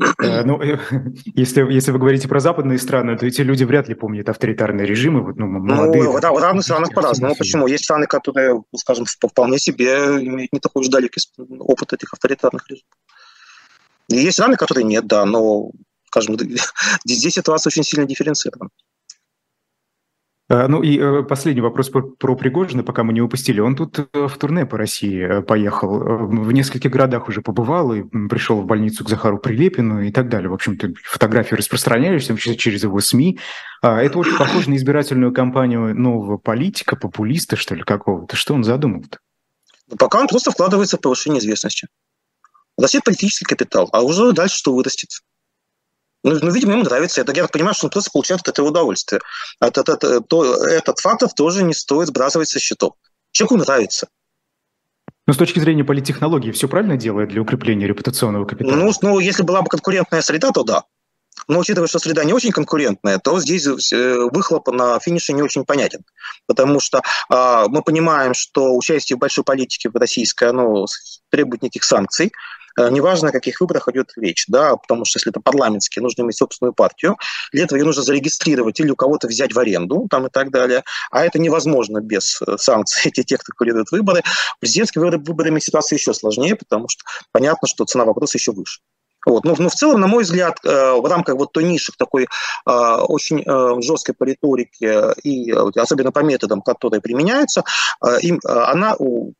[0.00, 0.78] Э, ну, э,
[1.24, 5.22] если, если вы говорите про западные страны, то эти люди вряд ли помнят авторитарные режимы,
[5.22, 6.04] вот, ну, молодые.
[6.04, 7.32] Ну, да, в разных странах по-разному.
[7.32, 7.66] Ну, почему?
[7.66, 11.20] Есть страны, которые, скажем, вполне себе имеют не такой уж далекий
[11.60, 12.90] опыт этих авторитарных режимов.
[14.08, 15.70] И есть страны, которые нет, да, но,
[16.06, 16.36] скажем,
[17.04, 18.70] здесь ситуация очень сильно дифференцирована.
[20.46, 23.60] А, ну и э, последний вопрос про, Пригожина, пока мы не упустили.
[23.60, 28.02] Он тут э, в турне по России э, поехал, в нескольких городах уже побывал и
[28.28, 30.50] пришел в больницу к Захару Прилепину и так далее.
[30.50, 33.38] В общем-то, фотографии распространялись, через его СМИ.
[33.80, 38.36] А, это очень похоже на избирательную кампанию нового политика, популиста, что ли, какого-то.
[38.36, 39.18] Что он задумал-то?
[39.88, 41.88] Ну, пока он просто вкладывается в повышение известности.
[42.76, 45.10] Растет политический капитал, а уже дальше что вырастет?
[46.24, 47.32] Ну, ну, видимо, ему нравится это.
[47.32, 49.20] Я так понимаю, что он просто получает от этого удовольствие.
[49.60, 52.94] Этот, этот, то, этот фактор тоже не стоит сбрасывать со счетов.
[53.30, 54.08] Человеку нравится.
[55.26, 58.74] Но с точки зрения политтехнологии все правильно делает для укрепления репутационного капитала?
[58.74, 60.84] Ну, ну, если была бы конкурентная среда, то да.
[61.48, 65.64] Но учитывая, что среда не очень конкурентная, то здесь э, выхлоп на финише не очень
[65.64, 66.04] понятен.
[66.46, 70.86] Потому что э, мы понимаем, что участие в большой политике в российской, оно
[71.30, 72.32] требует неких санкций.
[72.76, 76.36] Э, неважно, о каких выборах идет речь, да, потому что если это парламентские, нужно иметь
[76.36, 77.16] собственную партию,
[77.52, 80.82] для этого ее нужно зарегистрировать или у кого-то взять в аренду там и так далее,
[81.10, 84.22] а это невозможно без э, санкций тех, кто курирует выборы.
[84.60, 88.80] Президентские выборы, выборами ситуация еще сложнее, потому что понятно, что цена вопроса еще выше.
[89.26, 89.44] Вот.
[89.44, 92.70] Но, но в целом, на мой взгляд, э, в рамках вот той ниши такой э,
[92.70, 97.64] очень э, жесткой по риторике и особенно по методам, которые применяются,
[98.22, 98.96] им, она,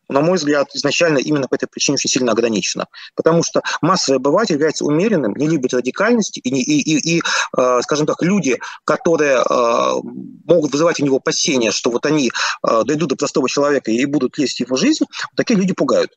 [0.08, 2.86] на мой взгляд, изначально именно по этой причине очень сильно ограничена.
[3.14, 7.22] Потому что массовый обыватель является умеренным, не любит радикальности, и, и, и, и
[7.82, 9.42] скажем так, люди, которые
[10.44, 12.30] могут вызывать у него опасения, что вот они
[12.62, 15.04] дойдут до простого человека и будут лезть в его жизнь,
[15.36, 16.12] такие люди пугают.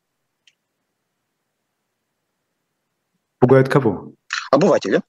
[3.39, 4.13] Пугают кого?
[4.51, 5.03] Обывателя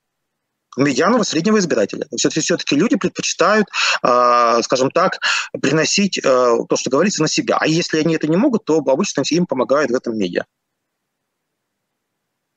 [0.79, 2.07] медианного среднего избирателя.
[2.17, 3.67] Все-таки, все-таки люди предпочитают,
[4.03, 5.19] э, скажем так,
[5.61, 7.57] приносить э, то, что говорится, на себя.
[7.61, 10.45] А если они это не могут, то обычно им помогают в этом медиа.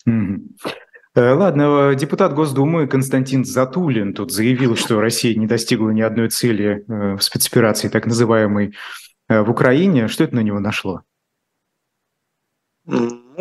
[0.08, 0.40] Mm-hmm.
[1.14, 7.20] Ладно, депутат Госдумы Константин Затулин тут заявил, что Россия не достигла ни одной цели в
[7.20, 8.76] спецоперации, так называемой,
[9.28, 10.08] в Украине.
[10.08, 11.02] Что это на него нашло?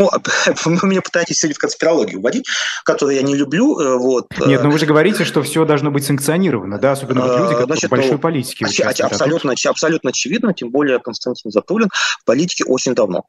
[0.00, 0.10] Ну,
[0.64, 2.46] вы меня пытаетесь сегодня в конспирологию вводить,
[2.84, 3.78] которую я не люблю.
[3.78, 4.26] Э, вот.
[4.46, 7.66] Нет, но вы же говорите, что все должно быть санкционировано, да, особенно вот люди, которые
[7.66, 8.64] Значит, в большой ну, политике
[9.04, 13.24] Абсолютно, абсолютно очевидно, тем более Константин Затулин в политике очень давно.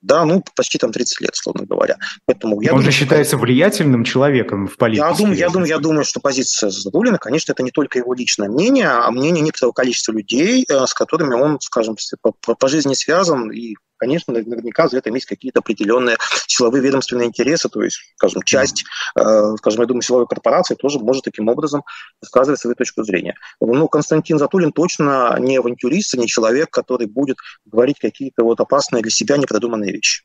[0.00, 1.96] Да, ну, почти там 30 лет, словно говоря.
[2.26, 3.44] Поэтому я Он думаю, же считается что...
[3.44, 5.06] влиятельным человеком в политике.
[5.08, 8.48] Я думаю, я, думаю, я думаю, что позиция Задулина, конечно, это не только его личное
[8.48, 13.52] мнение, а мнение некоторого количества людей, э, с которыми он, скажем, по, по жизни связан
[13.52, 16.16] и конечно, наверняка за это есть какие-то определенные
[16.48, 18.84] силовые ведомственные интересы, то есть, скажем, часть,
[19.14, 21.84] э, скажем, я думаю, силовой корпорации тоже может таким образом
[22.20, 23.34] высказывать свою точку зрения.
[23.60, 29.12] Ну, Константин Затулин точно не авантюрист, не человек, который будет говорить какие-то вот опасные для
[29.12, 30.24] себя непродуманные вещи.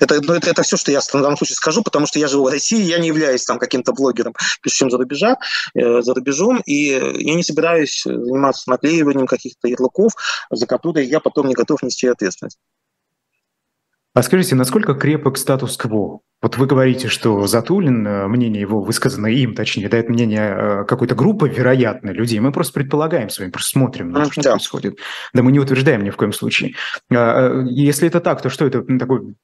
[0.00, 2.44] Это, ну, это, это все, что я в данном случае скажу, потому что я живу
[2.44, 5.36] в России, я не являюсь там каким-то блогером, пишущим за, рубежа,
[5.74, 10.12] э, за рубежом, и я не собираюсь заниматься наклеиванием каких-то ярлыков,
[10.50, 12.58] за которые я потом не готов нести ответственность.
[14.14, 16.20] А скажите, насколько крепок статус-кво?
[16.40, 20.84] Вот вы говорите, что Затулин, э, мнение его высказано им, точнее, да, это мнение э,
[20.86, 22.38] какой-то группы, вероятно, людей.
[22.38, 24.50] Мы просто предполагаем с вами, просто смотрим на то, что да.
[24.52, 24.98] происходит.
[25.34, 26.74] Да мы не утверждаем ни в коем случае.
[27.12, 29.34] А, если это так, то что это такой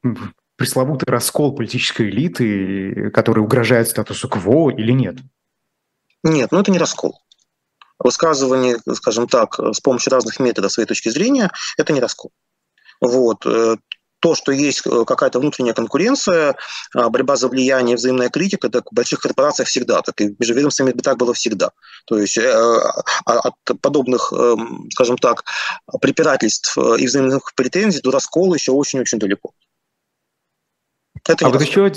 [0.56, 5.16] пресловутый раскол политической элиты, который угрожает статусу КВО или нет?
[6.22, 7.20] Нет, ну это не раскол.
[7.98, 12.32] Высказывание, скажем так, с помощью разных методов своей точки зрения, это не раскол.
[13.00, 13.46] Вот.
[13.46, 13.76] Э,
[14.24, 16.56] то, что есть э, какая-то внутренняя конкуренция,
[16.94, 20.92] а, борьба за влияние, взаимная критика, так в больших корпорациях всегда, так и в межведомствами
[20.92, 21.72] так было всегда.
[22.06, 22.50] То есть э,
[23.26, 25.44] а, от подобных, эм, скажем так,
[26.00, 29.52] препирательств и взаимных претензий до раскола еще очень-очень далеко.
[31.28, 31.90] Это а вот еще,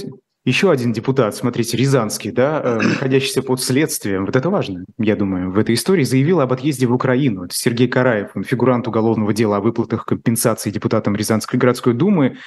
[0.48, 5.52] еще один депутат, смотрите, Рязанский, да, э, находящийся под следствием, вот это важно, я думаю,
[5.52, 7.44] в этой истории, заявил об отъезде в Украину.
[7.44, 12.38] Это Сергей Караев, он фигурант уголовного дела о выплатах компенсации депутатам Рязанской городской думы.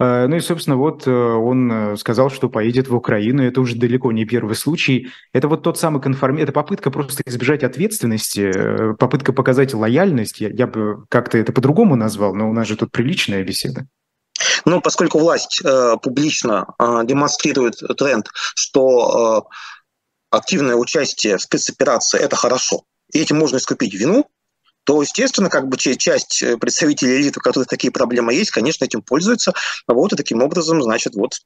[0.00, 3.44] Э, ну и, собственно, вот э, он сказал, что поедет в Украину.
[3.44, 5.10] Это уже далеко не первый случай.
[5.32, 6.38] Это вот тот самый конформ...
[6.38, 10.40] Это попытка просто избежать ответственности, попытка показать лояльность.
[10.40, 13.86] Я, я бы как-то это по-другому назвал, но у нас же тут приличная беседа.
[14.64, 19.54] Но поскольку власть э, публично э, демонстрирует тренд, что э,
[20.30, 24.28] активное участие в спецоперации– это хорошо, и этим можно искупить вину,
[24.84, 29.54] то, естественно, как бы часть представителей элиты, у которых такие проблемы есть, конечно, этим пользуются.
[29.86, 31.40] Вот и таким образом, значит, вот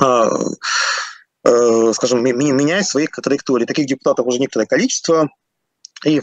[0.00, 0.28] э,
[1.44, 3.64] э, скажем, меняет свои траектории.
[3.64, 5.30] Таких депутатов уже некоторое количество.
[6.04, 6.20] И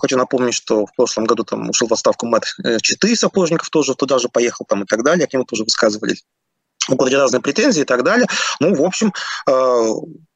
[0.00, 3.94] хочу напомнить, что в прошлом году там ушел в отставку мэр э, Читы Сапожников тоже
[3.94, 6.24] туда же поехал там и так далее, к нему тоже высказывались
[6.88, 8.26] у разные претензии и так далее.
[8.60, 9.12] Ну, в общем,
[9.46, 9.90] э,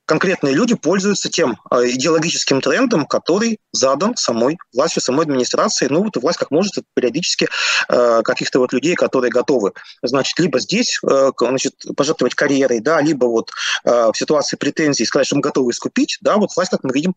[0.04, 5.90] конкретные люди пользуются тем э, идеологическим трендом, который задан самой властью, самой администрацией.
[5.90, 7.48] Ну вот власть как может периодически
[7.88, 13.26] э, каких-то вот людей, которые готовы, значит, либо здесь э, значит, пожертвовать карьерой, да, либо
[13.26, 13.50] вот
[13.84, 17.14] в ситуации претензий сказать, что мы готовы искупить, да, вот власть, как мы видим,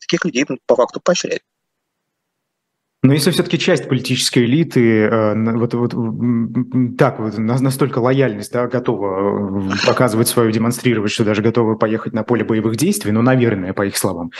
[0.00, 1.42] таких людей по факту поощряет.
[3.06, 9.70] Но если все-таки часть политической элиты э, вот, вот так вот настолько лояльность да, готова
[9.72, 13.86] э, показывать свою, демонстрировать, что даже готова поехать на поле боевых действий, ну, наверное, по
[13.86, 14.32] их словам,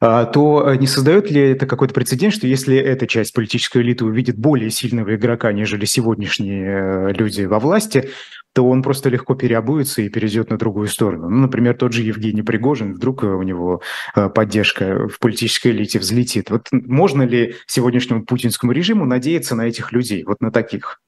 [0.00, 4.38] э, то не создает ли это какой-то прецедент, что если эта часть политической элиты увидит
[4.38, 8.10] более сильного игрока, нежели сегодняшние люди во власти,
[8.52, 11.28] то он просто легко переобуется и перейдет на другую сторону.
[11.28, 13.82] Ну, например, тот же Евгений Пригожин, вдруг у него
[14.14, 16.50] э, поддержка в политической элите взлетит.
[16.50, 21.00] Вот можно ли сегодняшнему путинскому режиму надеяться на этих людей, вот на таких?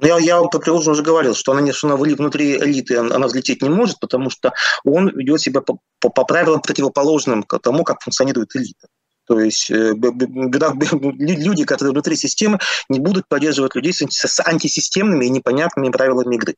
[0.00, 3.26] Ну, я, я вам по Пригожину уже говорил, что она, что она внутри элиты она
[3.26, 4.52] взлететь не может, потому что
[4.84, 8.88] он ведет себя по, по, по правилам противоположным тому, как функционирует элита.
[9.30, 15.90] То есть э, люди, которые внутри системы, не будут поддерживать людей с антисистемными и непонятными
[15.90, 16.56] правилами игры.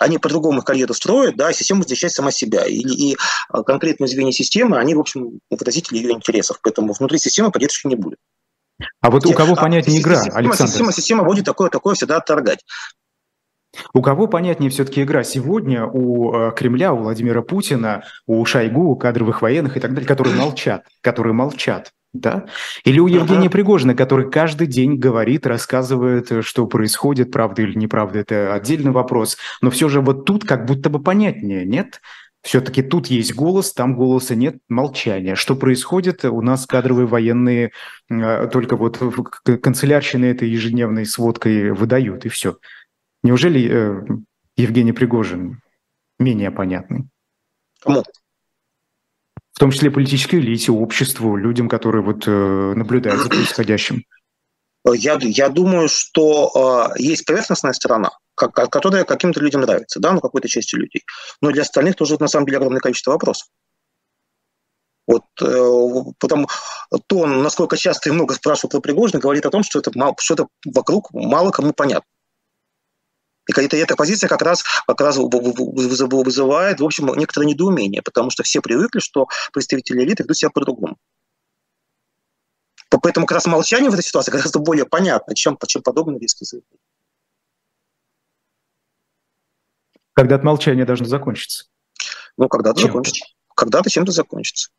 [0.00, 2.64] Они по-другому карьеру строят, да, система защищает сама себя.
[2.64, 3.16] И, и
[3.66, 6.58] конкретные звенья системы, они, в общем, выразители ее интересов.
[6.62, 8.18] Поэтому внутри системы поддержки не будет.
[9.02, 10.72] А вот у кого а, понятнее игра, система, Александр?
[10.72, 12.64] Система, система будет такое, такое всегда отторгать.
[13.92, 15.86] У кого понятнее все-таки игра сегодня?
[15.86, 20.34] У э, Кремля, у Владимира Путина, у Шойгу, у кадровых военных и так далее, которые
[20.36, 22.46] молчат, которые молчат, да?
[22.84, 28.54] Или у Евгения Пригожина, который каждый день говорит, рассказывает, что происходит, правда или неправда, это
[28.54, 29.36] отдельный вопрос.
[29.60, 32.00] Но все же вот тут как будто бы понятнее, нет?
[32.42, 35.34] Все-таки тут есть голос, там голоса нет, молчание.
[35.34, 36.24] Что происходит?
[36.24, 37.72] У нас кадровые военные
[38.08, 38.98] э, только вот
[39.60, 42.56] канцелярщины этой ежедневной сводкой выдают, и все.
[43.22, 44.06] Неужели э,
[44.56, 45.60] Евгений Пригожин
[46.18, 47.08] менее понятный?
[47.80, 48.04] Кому?
[49.52, 54.04] В том числе политической элите, обществу, людям, которые вот э, наблюдают за происходящим.
[54.84, 60.20] Я, я думаю, что э, есть поверхностная сторона, как, которая каким-то людям нравится, да, ну,
[60.20, 61.02] какой-то части людей.
[61.40, 63.48] Но для остальных тоже, на самом деле, огромное количество вопросов.
[65.08, 66.46] Вот э, потом
[67.06, 69.90] то, насколько часто и много спрашивают про Пригожина, говорит о том, что это,
[70.20, 72.08] что это вокруг мало кому понятно.
[73.48, 78.42] И эта, эта позиция как раз, как раз вызывает, в общем, некоторое недоумение, потому что
[78.42, 80.96] все привыкли, что представители элиты ведут себя по-другому.
[83.02, 86.78] Поэтому как раз молчание в этой ситуации гораздо более понятно, чем, чем подобные риски заявления.
[90.12, 91.66] Когда от молчания должно закончиться?
[92.36, 93.24] Ну, когда-то закончится.
[93.54, 94.70] Когда-то чем-то закончится.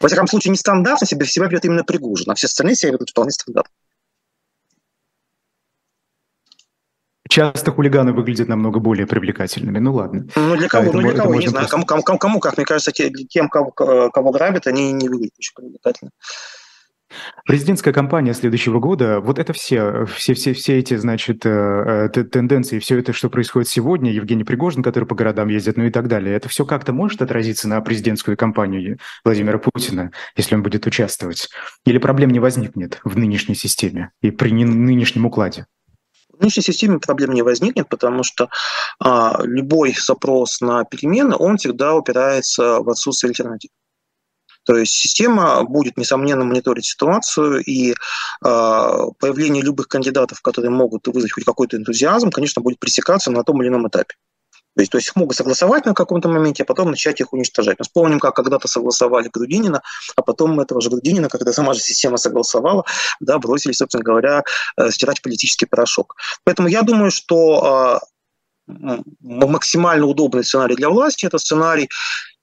[0.00, 3.30] Во всяком случае, нестандартно себя, себя ведет именно Пригожин, а все остальные себя ведут вполне
[3.30, 3.72] стандартно.
[7.28, 9.78] Часто хулиганы выглядят намного более привлекательными.
[9.78, 10.26] Ну ладно.
[10.36, 10.86] Ну для кого?
[10.86, 11.34] Это, ну для кого?
[11.34, 11.68] Не знаю.
[11.68, 16.10] Кому, кому, кому, как мне кажется, тем, кого, кого грабят, они не выглядят очень привлекательно.
[17.44, 22.80] Президентская кампания следующего года, вот это все, все, все, все эти, значит, э, э, тенденции,
[22.80, 26.34] все это, что происходит сегодня, Евгений Пригожин, который по городам ездит, ну и так далее,
[26.34, 31.48] это все как-то может отразиться на президентскую кампанию Владимира Путина, если он будет участвовать?
[31.84, 35.66] Или проблем не возникнет в нынешней системе и при нынешнем укладе?
[36.36, 38.48] В нынешней системе проблем не возникнет, потому что
[39.00, 43.70] а, любой запрос на перемены, он всегда упирается в отсутствие альтернатив.
[44.64, 47.94] То есть система будет, несомненно, мониторить ситуацию, и э,
[48.42, 53.68] появление любых кандидатов, которые могут вызвать хоть какой-то энтузиазм, конечно, будет пресекаться на том или
[53.68, 54.16] ином этапе.
[54.76, 57.78] То есть, то есть их могут согласовать на каком-то моменте, а потом начать их уничтожать.
[57.78, 59.80] Мы вспомним, как когда-то согласовали Грудинина,
[60.16, 62.84] а потом этого же Грудинина, когда сама же система согласовала,
[63.18, 64.44] да, бросили, собственно говоря,
[64.76, 66.16] э, стирать политический порошок.
[66.44, 68.00] Поэтому я думаю, что
[68.68, 71.88] э, максимально удобный сценарий для власти– это сценарий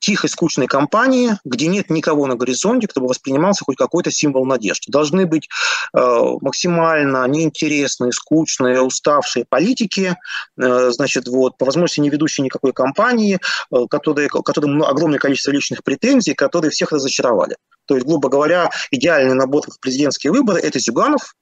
[0.03, 4.91] тихой, скучной компании, где нет никого на горизонте, кто бы воспринимался хоть какой-то символ надежды.
[4.91, 5.47] Должны быть
[5.95, 5.99] э,
[6.41, 10.15] максимально неинтересные, скучные, уставшие политики,
[10.61, 13.39] э, значит, вот, по возможности не ведущие никакой кампании,
[13.71, 17.55] э, которые, которым огромное количество личных претензий, которые всех разочаровали.
[17.85, 21.33] То есть, грубо говоря, идеальный набор в президентские выборы– это Зюганов,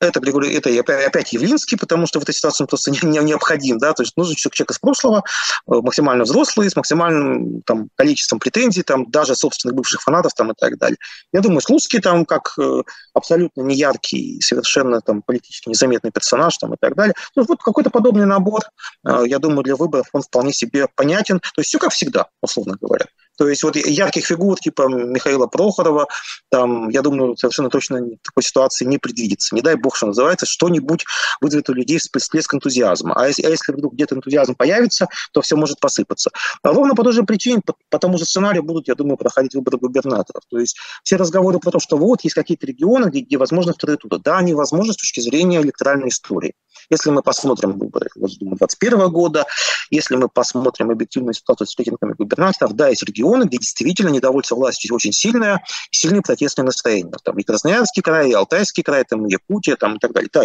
[0.00, 0.70] это, Григорий, это
[1.06, 3.78] опять Явлинский, потому что в этой ситуации он просто не, не, необходим.
[3.78, 3.92] Да?
[3.92, 5.22] То есть нужен человек из прошлого, э,
[5.66, 10.78] максимально взрослый, с максимальным там, количеством претензий, там, даже собственных бывших фанатов там, и так
[10.78, 10.96] далее.
[11.32, 12.82] Я думаю, Слуцкий там как э,
[13.12, 17.14] абсолютно неяркий, совершенно там, политически незаметный персонаж там, и так далее.
[17.36, 18.62] Ну, вот какой-то подобный набор,
[19.06, 21.40] э, я думаю, для выборов он вполне себе понятен.
[21.40, 23.06] То есть все как всегда, условно говоря.
[23.40, 26.08] То есть вот ярких фигур типа Михаила Прохорова,
[26.50, 29.54] там, я думаю, совершенно точно такой ситуации не предвидится.
[29.54, 31.06] Не дай бог, что называется, что-нибудь
[31.40, 33.14] вызовет у людей всплеск энтузиазма.
[33.16, 36.30] А если, а если вдруг где-то энтузиазм появится, то все может посыпаться.
[36.62, 39.54] А ровно по той же причине, по, по тому же сценарию будут, я думаю, проходить
[39.54, 40.42] выборы губернаторов.
[40.50, 43.96] То есть все разговоры про то, что вот есть какие-то регионы, где, где возможно вторые
[43.96, 44.18] тура.
[44.18, 46.52] Да, они возможны с точки зрения электоральной истории.
[46.90, 49.46] Если мы посмотрим выборы 2021 года,
[49.90, 54.94] если мы посмотрим объективную ситуацию с рейтингами губернаторов, да, есть регионы, где действительно недовольство властью
[54.94, 57.12] очень сильное, сильные протестные настроения.
[57.22, 60.30] Там и Красноярский край, и Алтайский край, там, и Якутия, там, и так далее.
[60.32, 60.42] Да,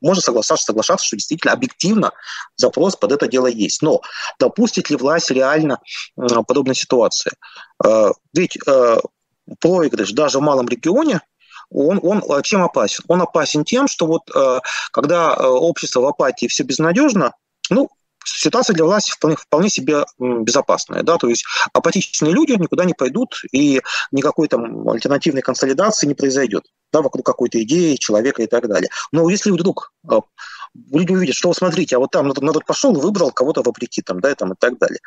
[0.00, 2.12] можно соглашаться, соглашаться, что действительно объективно
[2.56, 3.82] запрос под это дело есть.
[3.82, 4.00] Но
[4.38, 5.80] допустит ли власть реально
[6.16, 7.32] подобной ситуации?
[7.84, 8.98] Э, ведь э,
[9.60, 11.20] проигрыш даже в малом регионе
[11.70, 13.04] он, он э, чем опасен?
[13.08, 14.60] Он опасен тем, что вот э,
[14.92, 17.32] когда э, общество в апатии все безнадежно,
[17.70, 17.88] ну,
[18.24, 21.02] ситуация для власти вполне, вполне себе безопасная.
[21.02, 21.16] Да?
[21.16, 27.02] То есть апатичные люди никуда не пойдут, и никакой там альтернативной консолидации не произойдет да,
[27.02, 28.90] вокруг какой-то идеи, человека и так далее.
[29.12, 29.92] Но если вдруг
[30.92, 34.34] люди увидят, что, смотрите, а вот там народ пошел выбрал кого-то вопреки, там, да, и,
[34.34, 35.00] там, и так далее.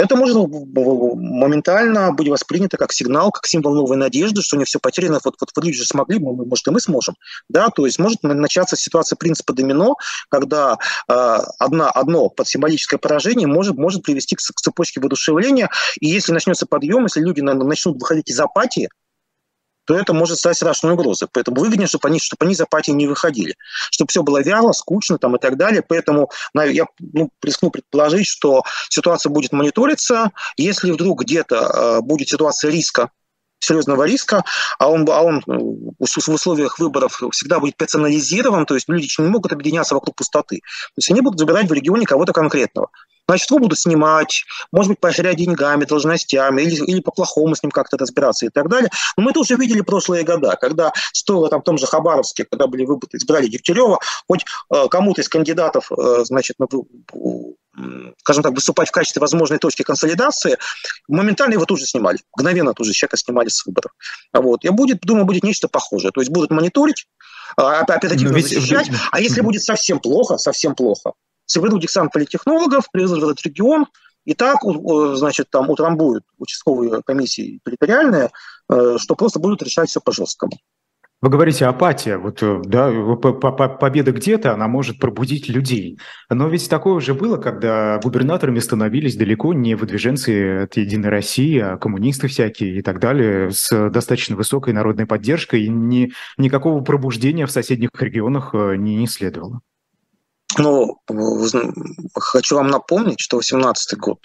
[0.00, 5.20] Это может моментально быть воспринято как сигнал, как символ новой надежды, что не все потеряно,
[5.22, 7.16] вот, вот люди же смогли, может, и мы сможем.
[7.48, 7.68] Да?
[7.68, 9.96] То есть может начаться ситуация принципа домино,
[10.30, 10.78] когда
[11.08, 15.68] э, одна, одно под символическое поражение может, может привести к, к цепочке воодушевления,
[16.00, 18.88] и если начнется подъем, если люди начнут выходить из апатии,
[19.90, 21.26] то это может стать страшной угрозой.
[21.32, 23.56] Поэтому выгоднее, чтобы они, чтобы они из апатии не выходили.
[23.90, 25.82] Чтобы все было вяло, скучно там, и так далее.
[25.82, 30.30] Поэтому я ну, рискну предположить, что ситуация будет мониториться.
[30.56, 33.10] Если вдруг где-то э, будет ситуация риска,
[33.58, 34.44] серьезного риска,
[34.78, 35.58] а он, а он э,
[35.98, 40.58] в условиях выборов всегда будет персонализирован, то есть люди не могут объединяться вокруг пустоты.
[40.58, 42.90] То есть они будут забирать в регионе кого-то конкретного.
[43.30, 47.96] Значит, его будут снимать, может быть, поощрять деньгами, должностями, или, или по-плохому с ним как-то
[47.96, 48.90] разбираться и так далее.
[49.16, 52.66] Но мы это уже видели прошлые года, когда стоило там в том же Хабаровске, когда
[52.66, 56.56] были выборы, избрали Дегтярева, хоть э, кому-то из кандидатов, э, значит,
[58.18, 60.58] скажем так, выступать в качестве возможной точки консолидации,
[61.06, 62.18] моментально его тут же снимали.
[62.36, 63.92] Мгновенно тут же человека снимали с выборов.
[64.32, 64.64] Вот.
[64.64, 66.10] И будет, думаю, будет нечто похожее.
[66.10, 67.06] То есть будут мониторить,
[67.56, 68.48] а, оперативно ведь...
[68.48, 68.90] защищать.
[69.12, 71.12] А если будет совсем плохо, совсем плохо,
[71.50, 73.86] соберут десант политтехнологов, привезут в этот регион,
[74.24, 74.58] и так,
[75.14, 78.30] значит, там утрамбуют участковые комиссии территориальные,
[78.70, 80.52] э, что просто будут решать все по-жесткому.
[81.22, 82.90] Вы говорите апатия, вот э, да,
[83.68, 85.98] победа где-то, она может пробудить людей.
[86.30, 91.76] Но ведь такое уже было, когда губернаторами становились далеко не выдвиженцы от Единой России, а
[91.76, 97.50] коммунисты всякие и так далее, с достаточно высокой народной поддержкой, и ни, никакого пробуждения в
[97.50, 99.60] соседних регионах э, не, не следовало.
[100.58, 100.98] Но
[102.14, 104.18] хочу вам напомнить, что 18 год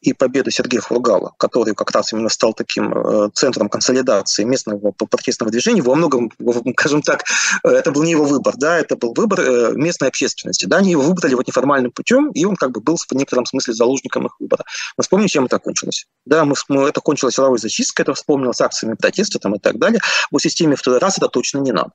[0.00, 5.50] и победа Сергея Фургала, который как раз именно стал таким э, центром консолидации местного протестного
[5.50, 6.30] движения, во многом,
[6.72, 7.24] скажем так,
[7.64, 10.92] э, это был не его выбор, да, это был выбор э, местной общественности, да, они
[10.92, 14.36] его выбрали вот неформальным путем, и он как бы был в некотором смысле заложником их
[14.38, 14.64] выбора.
[14.96, 16.06] Мы вспомним, чем это кончилось.
[16.24, 20.00] Да, мы, мы, это кончилось силовой зачисткой, это вспомнилось акциями протеста там, и так далее.
[20.30, 21.90] В системе второй раз это точно не надо.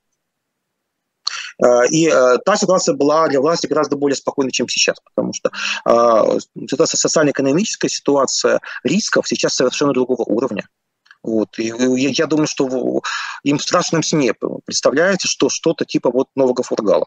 [1.60, 5.50] Э, и э, та ситуация была для власти гораздо более спокойной, чем сейчас, потому что
[5.86, 6.38] э,
[6.68, 10.66] ситуация социально-экономическая, ситуация рисков сейчас совершенно другого уровня.
[11.22, 11.58] Вот.
[11.58, 11.72] И
[12.12, 13.02] я думаю, что
[13.44, 14.34] им в страшном сне
[14.64, 17.06] представляется, что что-то типа вот нового фургала.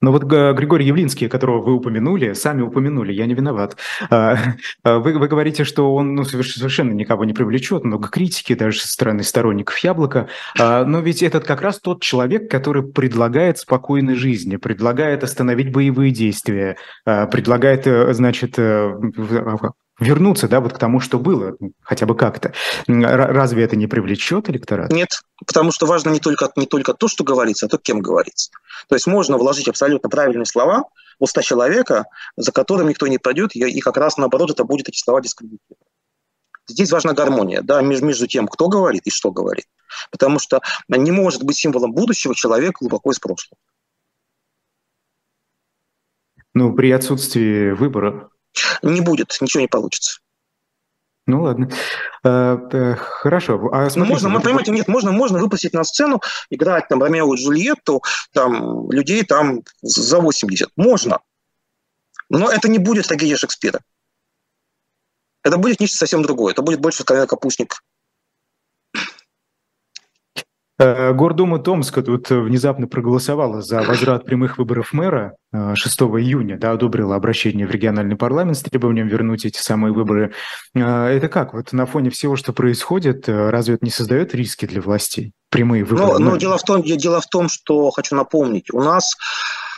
[0.00, 3.76] Но вот Григорий Явлинский, которого вы упомянули, сами упомянули, я не виноват.
[4.08, 4.36] А,
[4.82, 8.88] а, вы, вы говорите, что он ну, совершенно никого не привлечет, много критики даже со
[8.88, 10.28] стороны сторонников Яблока.
[10.58, 16.12] А, но ведь этот как раз тот человек, который предлагает спокойной жизни, предлагает остановить боевые
[16.12, 18.92] действия, предлагает, э, значит, э,
[20.00, 22.52] вернуться, да, вот к тому, что было, хотя бы как-то.
[22.86, 24.90] Разве это не привлечет электорат?
[24.90, 28.50] Нет, потому что важно не только, не только то, что говорится, а то, кем говорится.
[28.88, 30.84] То есть можно вложить абсолютно правильные слова
[31.18, 34.98] в уста человека, за которым никто не пройдет, и как раз наоборот это будет эти
[34.98, 35.86] слова дискредитировать.
[36.66, 39.66] Здесь важна гармония да, между, между тем, кто говорит и что говорит.
[40.10, 43.58] Потому что не может быть символом будущего человек глубоко из прошлого.
[46.54, 48.30] Ну, при отсутствии выбора
[48.82, 50.20] не будет, ничего не получится.
[51.26, 51.70] Ну ладно.
[52.24, 53.70] А, э, хорошо.
[53.72, 56.20] А ну, можно, вы понимаете, нет, можно, можно выпустить на сцену,
[56.50, 60.70] играть там Ромео и Джульетту, там людей там за 80.
[60.76, 61.20] Можно.
[62.28, 63.80] Но это не будет трагедия Шекспира.
[65.42, 66.52] Это будет нечто совсем другое.
[66.52, 67.82] Это будет больше, скорее, капустник
[70.80, 77.16] Гордума Томска тут внезапно проголосовала за возврат прямых выборов мэра 6 э, июня, да, одобрила
[77.16, 80.32] обращение в региональный парламент с требованием вернуть эти самые выборы.
[80.74, 81.52] Э, это как?
[81.52, 85.32] Вот на фоне всего, что происходит, разве это не создает риски для властей?
[85.50, 86.18] Прямые выборы?
[86.18, 89.69] Но, но дело, в том, дело в том, что хочу напомнить, у нас Э,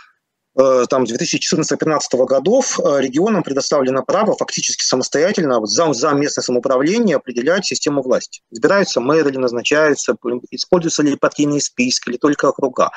[0.55, 8.03] там, 2014-2015 годов э, регионам предоставлено право фактически самостоятельно за, за местное самоуправление определять систему
[8.03, 8.43] власти.
[8.51, 10.15] Избираются мэры или назначаются,
[10.51, 12.91] используются ли партийные списки или только округа.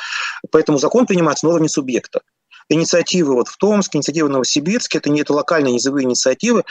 [0.52, 2.22] Поэтому закон принимается на уровне субъекта.
[2.68, 6.66] Инициативы вот в Томске, инициативы в Новосибирске, это не это локальные низовые инициативы.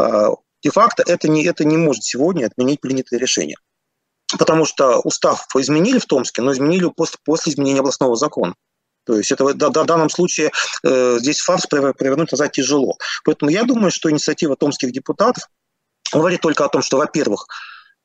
[0.00, 0.28] Э,
[0.62, 3.56] де-факто это не, это не может сегодня отменить принятые решения.
[4.38, 8.54] Потому что устав изменили в Томске, но изменили после, после изменения областного закона.
[9.04, 10.50] То есть это в данном случае
[10.84, 12.96] э, здесь фарс провернуть назад тяжело.
[13.24, 15.44] Поэтому я думаю, что инициатива томских депутатов
[16.12, 17.46] говорит только о том, что, во-первых,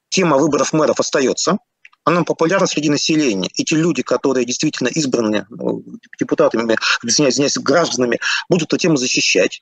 [0.09, 1.57] тема выборов мэров остается,
[2.05, 3.49] она популярна среди населения.
[3.57, 5.83] Эти люди, которые действительно избраны ну,
[6.19, 9.59] депутатами, извиняюсь, гражданами, будут эту тему защищать.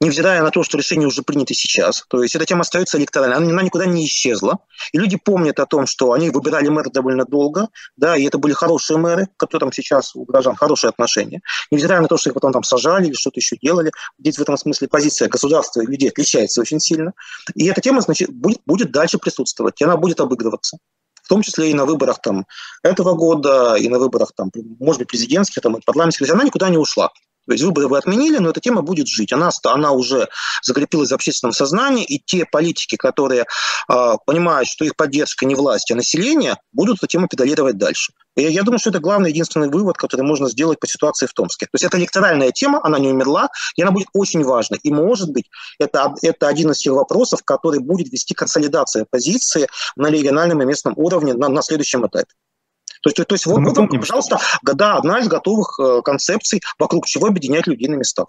[0.00, 2.04] Невзирая на то, что решение уже принято сейчас.
[2.08, 4.58] То есть эта тема остается электоральной, она, никуда не исчезла.
[4.92, 8.52] И люди помнят о том, что они выбирали мэра довольно долго, да, и это были
[8.52, 11.40] хорошие мэры, к которым сейчас у граждан хорошие отношения.
[11.70, 13.90] Невзирая на то, что их потом там сажали или что-то еще делали.
[14.18, 17.12] Здесь в этом смысле позиция государства и людей отличается очень сильно.
[17.54, 20.78] И эта тема, значит, будет, будет дальше присутствовать, и она будет обыгрываться
[21.22, 22.46] в том числе и на выборах там,
[22.82, 26.78] этого года, и на выборах, там, может быть, президентских, там, и парламентских, она никуда не
[26.78, 27.10] ушла.
[27.48, 29.32] То есть выборы вы отменили, но эта тема будет жить.
[29.32, 30.28] Она, она уже
[30.62, 33.46] закрепилась в общественном сознании, и те политики, которые
[33.88, 38.12] э, понимают, что их поддержка не власть, а население, будут эту тему педалировать дальше.
[38.36, 41.64] И я думаю, что это главный, единственный вывод, который можно сделать по ситуации в Томске.
[41.66, 44.78] То есть это электоральная тема, она не умерла, и она будет очень важной.
[44.82, 45.46] И, может быть,
[45.78, 50.92] это, это один из тех вопросов, который будет вести консолидация позиции на региональном и местном
[50.98, 52.28] уровне на, на следующем этапе.
[53.02, 57.06] То есть, то есть вот, вот вам, пожалуйста, да, одна из готовых э, концепций, вокруг
[57.06, 58.26] чего объединять людей на местах.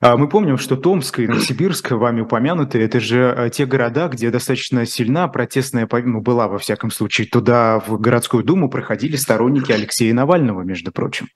[0.00, 4.30] А мы помним, что Томск и Новосибирск, вами упомянуты, это же э, те города, где
[4.30, 7.26] достаточно сильна протестная, ну, была во всяком случае.
[7.26, 11.28] Туда, в городскую думу, проходили сторонники Алексея Навального, между прочим.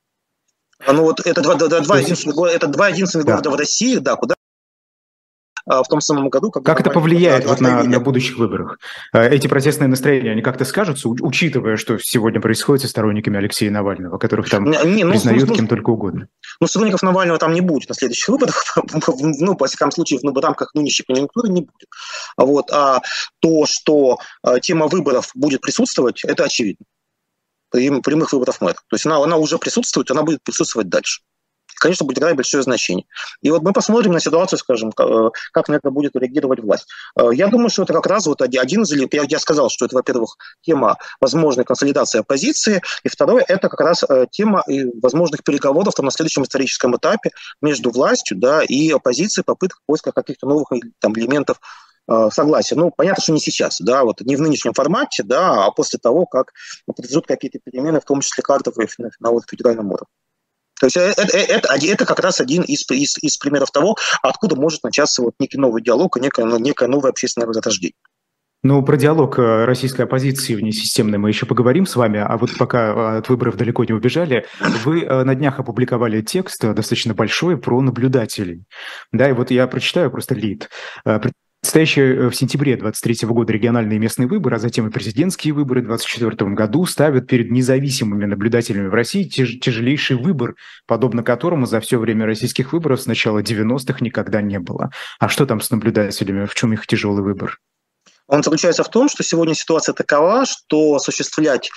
[0.85, 3.33] А ну вот это два, два, два, единственных, это два единственных да.
[3.33, 4.36] города в России, да, куда
[5.67, 6.51] в том самом году.
[6.51, 8.79] Когда как это повлияет вот на, на будущих выборах?
[9.13, 14.19] А, эти протестные настроения, они как-то скажутся, учитывая, что сегодня происходит со сторонниками Алексея Навального,
[14.19, 16.29] которых там не, ну, признают ну, кем только угодно?
[16.61, 18.77] Ну, сторонников Навального там не будет на следующих выборах,
[19.21, 21.89] ну, по всяком случае, в рамках нынешней конъюнктуры не будет.
[22.37, 22.71] Вот.
[22.71, 23.01] А
[23.41, 26.85] то, что а, тема выборов будет присутствовать, это очевидно
[27.71, 28.75] прямых выборов мэра.
[28.75, 31.21] То есть она, она уже присутствует, она будет присутствовать дальше
[31.79, 33.07] конечно, будет играть большое значение.
[33.43, 36.87] И вот мы посмотрим на ситуацию, скажем, э, как на это будет реагировать власть.
[37.19, 38.93] Э, я думаю, что это как раз вот один из...
[38.93, 44.05] Я, я сказал, что это, во-первых, тема возможной консолидации оппозиции, и второе, это как раз
[44.09, 44.65] э, тема
[45.03, 50.47] возможных переговоров там, на следующем историческом этапе между властью да, и оппозицией, попытка поиска каких-то
[50.47, 50.69] новых
[50.99, 51.61] там, элементов
[52.31, 52.77] согласия.
[52.77, 56.25] Ну, понятно, что не сейчас, да, вот не в нынешнем формате, да, а после того,
[56.25, 56.53] как
[56.87, 60.07] произойдут какие-то перемены, в том числе картовые на, на, на федеральном уровне.
[60.81, 64.57] То есть это, это, это, это как раз один из, из, из примеров того, откуда
[64.57, 67.95] может начаться вот некий новый диалог и некое, ну, некое новое общественное возрождение.
[68.63, 72.89] Ну, про диалог э, российской оппозиции внесистемной мы еще поговорим с вами, а вот пока
[72.89, 74.45] э, от выборов далеко не убежали,
[74.85, 78.65] вы э, на днях опубликовали текст достаточно большой про наблюдателей.
[79.13, 80.69] Да, и вот я прочитаю просто лид.
[81.67, 85.81] Предстоящие э, в сентябре 2023 года региональные и местные выборы, а затем и президентские выборы
[85.81, 90.55] в 2024 году ставят перед независимыми наблюдателями в России тяж тяжелейший выбор,
[90.87, 94.93] подобно которому за все время российских выборов с начала 90-х никогда не было.
[95.19, 96.45] А что там с наблюдателями?
[96.45, 97.59] В чем их тяжелый выбор?
[98.29, 101.71] Он заключается в том, что сегодня ситуация такова, что осуществлять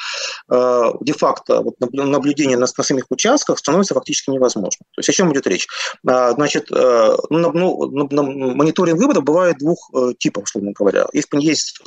[0.52, 4.86] э, де-факто вот, наблюдение на, на самих участках становится фактически невозможно.
[4.96, 5.68] То есть о чем идет речь?
[6.08, 11.06] А, значит, э, ну, ну, на, мониторинг выборов бывает двух э, типов, условно говоря.
[11.14, 11.82] Есть, есть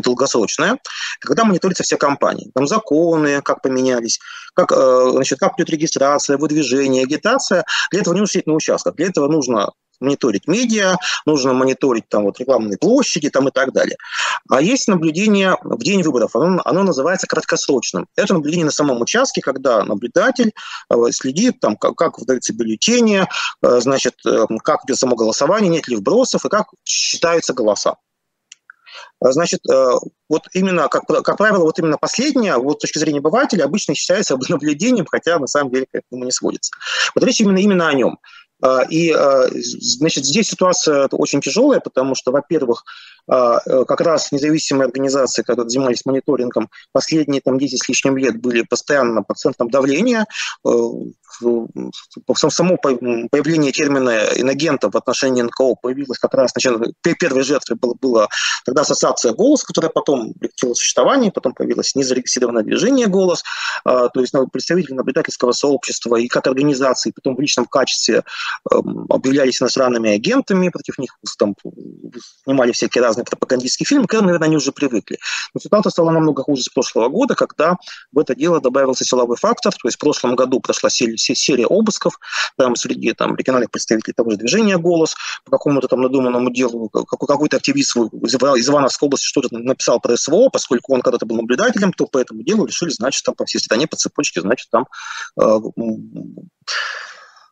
[0.00, 0.78] долгосрочная,
[1.20, 2.50] когда мониторятся все компании.
[2.54, 4.18] Там законы, как поменялись,
[4.54, 7.64] как, э, значит, как идет регистрация, выдвижение, агитация.
[7.90, 8.94] Для этого не нужно сидеть на участках.
[8.96, 9.72] Для этого нужно
[10.04, 10.96] мониторить медиа,
[11.26, 13.96] нужно мониторить там вот рекламные площади там и так далее.
[14.48, 18.06] А есть наблюдение в день выборов, оно, оно называется краткосрочным.
[18.16, 20.52] Это наблюдение на самом участке, когда наблюдатель
[20.90, 23.26] э, следит, там, как, как выдаются бюллетени,
[23.62, 27.96] э, значит, э, как идет само голосование, нет ли вбросов и как считаются голоса.
[29.20, 29.60] Значит,
[30.28, 34.36] вот именно, как, как правило, вот именно последнее, вот с точки зрения обывателя, обычно считается
[34.48, 36.72] наблюдением, хотя на самом деле к этому не сводится.
[37.14, 38.18] Вот речь именно, именно о нем.
[38.64, 42.84] А, и, а, значит, здесь ситуация очень тяжелая, потому что, во-первых,
[43.26, 49.22] как раз независимые организации, которые занимались мониторингом, последние там 10 с лишним лет были постоянно
[49.22, 50.26] под центром давления.
[50.66, 50.70] Э,
[52.48, 58.28] само появление термина инагента в отношении НКО появилось как раз, значит, первой жертвой была, была
[58.64, 63.42] тогда ассоциация «Голос», которая потом прекратила существование, потом появилось незарегистрированное движение «Голос»,
[63.84, 68.22] то есть представители наблюдательского сообщества и как организации, потом в личном качестве
[68.70, 71.54] эм, объявлялись иностранными агентами, против них там,
[72.44, 75.18] снимали всякие разные разные пропагандистские фильмы, к этому, наверное, они уже привыкли.
[75.54, 77.76] Но ситуация стала намного хуже с прошлого года, когда
[78.12, 79.72] в это дело добавился силовой фактор.
[79.72, 82.18] То есть в прошлом году прошла серия, обысков
[82.56, 86.88] там, среди там, региональных представителей того же движения «Голос» по какому-то там надуманному делу.
[86.88, 92.06] Какой-то активист из Ивановской области что-то написал про СВО, поскольку он когда-то был наблюдателем, то
[92.06, 94.86] по этому делу решили, значит, там по всей стране по цепочке, значит, там
[95.40, 95.58] э,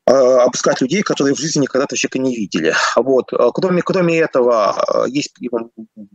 [0.04, 2.74] обыскать людей, которые в жизни когда-то человека не видели.
[2.96, 3.30] Вот.
[3.54, 5.34] Кроме, кроме этого, есть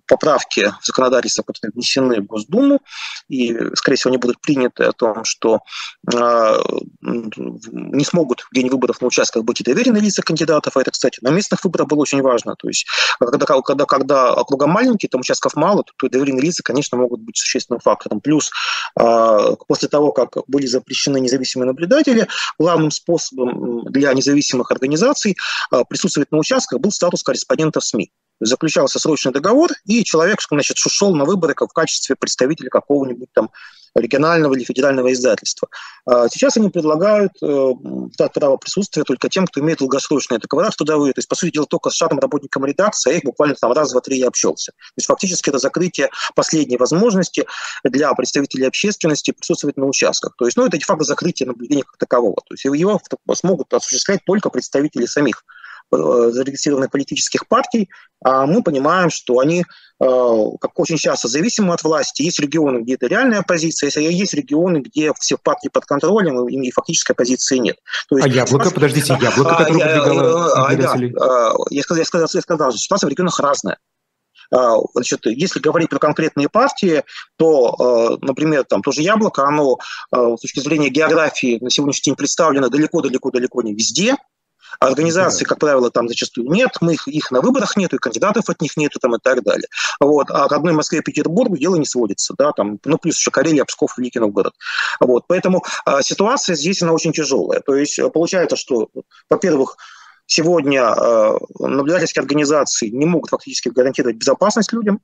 [0.07, 2.81] поправки в законодательство, которые внесены в Госдуму,
[3.29, 5.61] и, скорее всего, они будут приняты о том, что
[7.01, 10.75] не смогут в день выборов на участках быть и доверенные лица кандидатов.
[10.75, 12.55] А это, кстати, на местных выборах было очень важно.
[12.57, 12.85] То есть,
[13.19, 17.79] когда, когда, когда округа маленькие, там участков мало, то доверенные лица, конечно, могут быть существенным
[17.79, 18.19] фактором.
[18.19, 18.51] Плюс,
[18.93, 22.27] после того, как были запрещены независимые наблюдатели,
[22.59, 25.37] главным способом для независимых организаций
[25.71, 28.11] а, присутствовать на участках был статус корреспондента в СМИ.
[28.39, 33.49] Заключался срочный договор, и человек значит, ушел на выборы как в качестве представителя какого-нибудь там
[33.99, 35.69] регионального или федерального издательства.
[36.05, 37.71] А сейчас они предлагают э,
[38.17, 41.13] дать право присутствия только тем, кто имеет долгосрочные договора трудовые.
[41.13, 43.91] То есть, по сути дела, только с штатным работником редакции, а их буквально там раз,
[43.91, 44.71] два, три я общался.
[44.71, 47.45] То есть, фактически это закрытие последней возможности
[47.83, 50.35] для представителей общественности присутствовать на участках.
[50.37, 52.35] То есть, ну, это де-факто закрытие наблюдения как такового.
[52.47, 53.01] То есть, его
[53.33, 55.43] смогут осуществлять только представители самих
[55.91, 57.89] зарегистрированных политических партий,
[58.23, 59.63] а мы понимаем, что они, э,
[60.59, 62.23] как очень часто, зависимы от власти.
[62.23, 67.13] Есть регионы, где это реальная оппозиция, есть регионы, где все партии под контролем, и фактической
[67.13, 67.77] оппозиции нет.
[68.09, 68.73] То есть, а яблоко, ситуация...
[68.73, 73.11] подождите, яблоко, которое выдвигало а, да, я сказал, я сказал, я сказал, что ситуация в
[73.11, 73.77] регионах разная.
[74.93, 77.03] Значит, если говорить про конкретные партии,
[77.35, 79.77] то, например, там тоже яблоко, оно
[80.09, 84.15] с точки зрения географии на сегодняшний день представлено далеко-далеко-далеко не везде.
[84.79, 88.61] Организации, как правило, там зачастую нет, мы их, их на выборах нету, и кандидатов от
[88.61, 89.67] них нету там, и так далее.
[89.99, 90.29] Вот.
[90.29, 92.33] А к одной Москве и Петербургу дело не сводится.
[92.37, 94.53] Да, там, ну, плюс еще Карелия, Псков, Великий Новгород.
[94.99, 95.25] Вот.
[95.27, 97.61] Поэтому а, ситуация здесь, она очень тяжелая.
[97.61, 98.89] То есть э, получается, что,
[99.29, 99.77] во-первых,
[100.27, 105.01] сегодня э, наблюдательские организации не могут фактически гарантировать безопасность людям,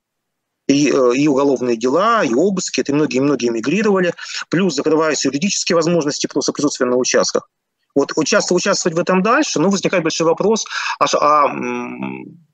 [0.66, 4.14] и, э, и уголовные дела, и обыски, это многие-многие мигрировали,
[4.48, 7.48] плюс закрываются юридические возможности просто присутствия на участках.
[7.94, 10.64] Вот участвовать, участвовать в этом дальше, ну, возникает большой вопрос,
[10.98, 11.54] а, а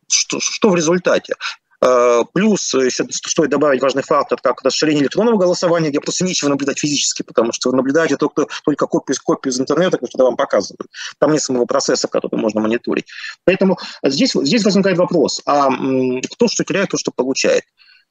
[0.08, 1.34] что, что в результате?
[1.82, 6.78] Э, плюс еще стоит добавить важный фактор, как расширение электронного голосования, где просто нечего наблюдать
[6.78, 10.88] физически, потому что вы наблюдаете только, только копию, копию из интернета, которую вам показывают.
[11.18, 13.06] Там нет самого процесса, который можно мониторить.
[13.44, 17.64] Поэтому здесь, здесь возникает вопрос, а кто что теряет, кто что получает.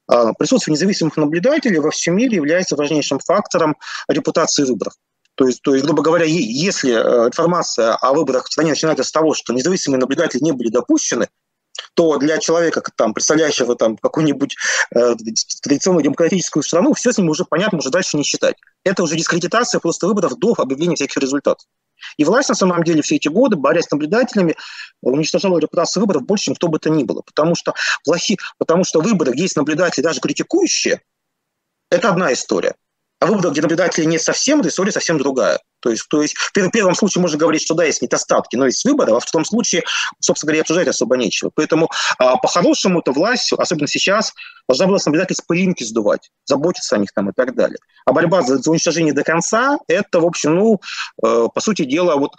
[0.07, 3.77] А, присутствие независимых наблюдателей во всем мире является важнейшим фактором
[4.07, 4.93] репутации выборов.
[5.39, 9.11] То есть, то есть, грубо говоря, если э, информация о выборах в стране начинается с
[9.11, 11.29] того, что независимые наблюдатели не были допущены,
[11.93, 14.57] то для человека, там, представляющего там, какую-нибудь
[14.93, 15.15] э,
[15.63, 18.57] традиционную демократическую страну, все с ним уже понятно, уже дальше не считать.
[18.83, 21.65] Это уже дискредитация просто выборов до объявления всяких результатов.
[22.17, 24.57] И власть, на самом деле, все эти годы, борясь с наблюдателями,
[25.01, 27.21] уничтожала репутацию выборов больше, чем кто бы то ни было.
[27.21, 27.73] Потому что,
[28.03, 30.99] плохи, потому что выборы, есть наблюдатели, даже критикующие,
[31.89, 32.75] это одна история.
[33.19, 35.59] А выборах, где наблюдателей нет совсем, эта история совсем другая.
[35.81, 38.83] То есть, то есть в первом случае можно говорить, что да, есть недостатки, но есть
[38.85, 39.83] выборы, а во втором случае,
[40.19, 41.51] собственно говоря, обсуждать особо нечего.
[41.53, 44.33] Поэтому а, по-хорошему это власть, особенно сейчас,
[44.67, 47.77] должна была с наблюдателей с пылинки сдувать, заботиться о них там и так далее.
[48.05, 50.81] А борьба за, за уничтожение до конца, это, в общем, ну,
[51.23, 52.31] э, по сути дела, вот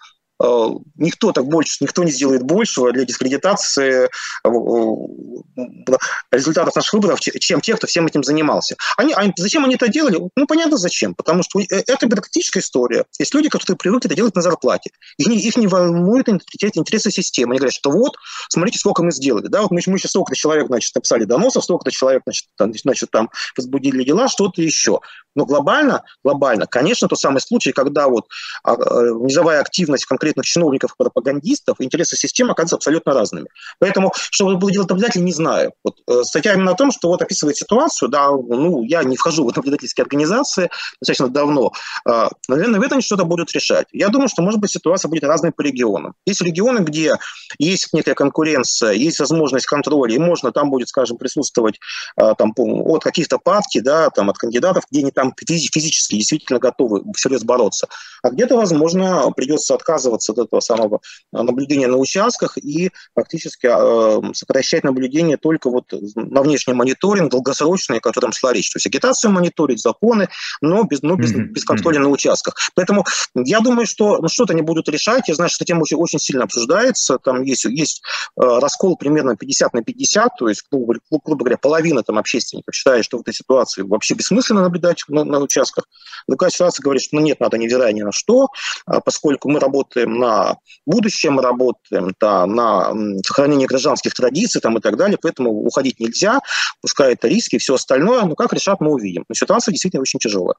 [0.97, 4.09] никто так больше, никто не сделает большего для дискредитации э,
[4.45, 5.97] э,
[6.33, 8.77] результатов наших выборов, чем те, кто всем этим занимался.
[8.97, 10.19] Они, они, зачем они это делали?
[10.35, 11.15] Ну, понятно, зачем.
[11.15, 13.05] Потому что это бюрократическая история.
[13.19, 14.91] Есть люди, которые привыкли это делать на зарплате.
[15.19, 17.53] Их не, их не волнует интересы системы.
[17.53, 18.17] Они говорят, что вот,
[18.49, 19.49] смотрите, сколько мы сделали.
[19.49, 23.11] Да, вот мы, мы сейчас столько-то человек, значит, написали доносов, столько-то человек, значит, там, значит,
[23.11, 25.01] там возбудили дела, что-то еще.
[25.35, 28.27] Но глобально, глобально, конечно, тот самый случай, когда вот
[28.65, 33.49] а, низовая активность конкретно конкретных чиновников, пропагандистов, интересы системы оказываются абсолютно разными.
[33.79, 35.73] Поэтому, что было делать наблюдатель, не знаю.
[35.85, 39.49] Вот, э, статья именно о том, что вот описывает ситуацию, да, ну, я не вхожу
[39.49, 40.71] в наблюдательские организации
[41.01, 41.73] достаточно давно.
[42.09, 43.87] Э, наверное, в этом что-то будут решать.
[43.93, 46.15] Я думаю, что, может быть, ситуация будет разной по регионам.
[46.27, 47.15] Есть регионы, где
[47.59, 51.79] есть некая конкуренция, есть возможность контроля, и можно там будет, скажем, присутствовать
[52.17, 57.03] э, там, от каких-то партий, да, там, от кандидатов, где они там физически действительно готовы
[57.17, 57.89] всерьез бороться.
[58.23, 61.01] А где-то, возможно, придется отказываться отказываться от этого самого
[61.33, 67.99] э, наблюдения на участках и фактически э, сокращать наблюдение только вот на внешний мониторинг, долгосрочный,
[67.99, 68.71] о котором шла речь.
[68.71, 70.29] То есть агитацию мониторить, законы,
[70.61, 72.03] но без, но без, без контроля mm-hmm.
[72.03, 72.55] на участках.
[72.75, 73.05] Поэтому
[73.35, 75.29] я думаю, что ну, что-то они будут решать.
[75.29, 77.19] Я знаю, что эта тема очень, очень сильно обсуждается.
[77.19, 78.03] Там есть, есть
[78.37, 83.05] э, раскол примерно 50 на 50, то есть, грубо, грубо говоря, половина там общественников считает,
[83.05, 85.85] что в этой ситуации вообще бессмысленно наблюдать на, на участках.
[86.29, 88.49] Другая ситуация говорит, что ну, нет, надо невзирая ни на что,
[88.87, 92.93] а поскольку мы работаем работаем на будущее, мы работаем да, на
[93.25, 96.41] сохранение гражданских традиций там, и так далее, поэтому уходить нельзя,
[96.81, 99.25] пускай это риски и все остальное, но как решат, мы увидим.
[99.29, 100.57] Но ситуация действительно очень тяжелая.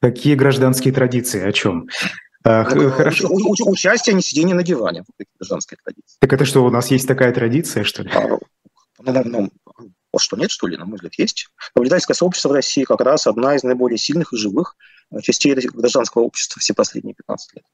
[0.00, 1.88] Какие гражданские традиции, о чем?
[2.44, 3.28] А, ну, хорошо.
[3.28, 5.04] У, у, участие, а не сидение на диване.
[5.38, 6.18] Гражданская традиция.
[6.20, 8.10] Так это что, у нас есть такая традиция, что ли?
[8.12, 9.50] А, ну, ну, ну,
[10.14, 10.76] а что, нет, что ли?
[10.76, 11.48] На мой взгляд, есть.
[11.74, 14.76] Наблюдательское сообщество в России как раз одна из наиболее сильных и живых
[15.10, 17.64] э, частей гражданского общества все последние 15 лет.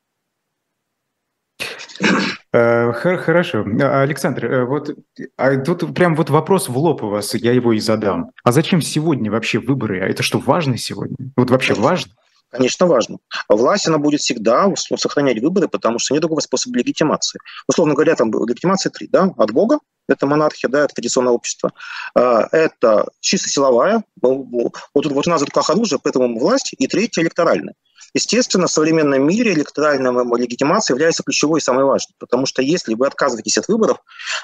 [2.52, 3.64] Э, хорошо.
[3.64, 4.90] Александр, э, вот
[5.36, 8.32] а тут прям вот вопрос в лоб у вас, я его и задам.
[8.42, 10.00] А зачем сегодня вообще выборы?
[10.00, 11.16] А это что, важно сегодня?
[11.36, 12.12] Вот вообще важно?
[12.50, 13.18] Конечно, важно.
[13.48, 17.38] Власть, она будет всегда сохранять выборы, потому что нет другого способа легитимации.
[17.68, 21.72] Условно говоря, там легитимация три, да, от Бога, это монархия, да, это традиционное общество.
[22.16, 24.48] Это чисто силовая, вот,
[24.92, 27.74] вот у нас в руках оружие, поэтому власть, и третья электоральная.
[28.14, 33.06] Естественно, в современном мире электоральная легитимация является ключевой и самой важной, потому что если вы
[33.06, 33.98] отказываетесь от выборов,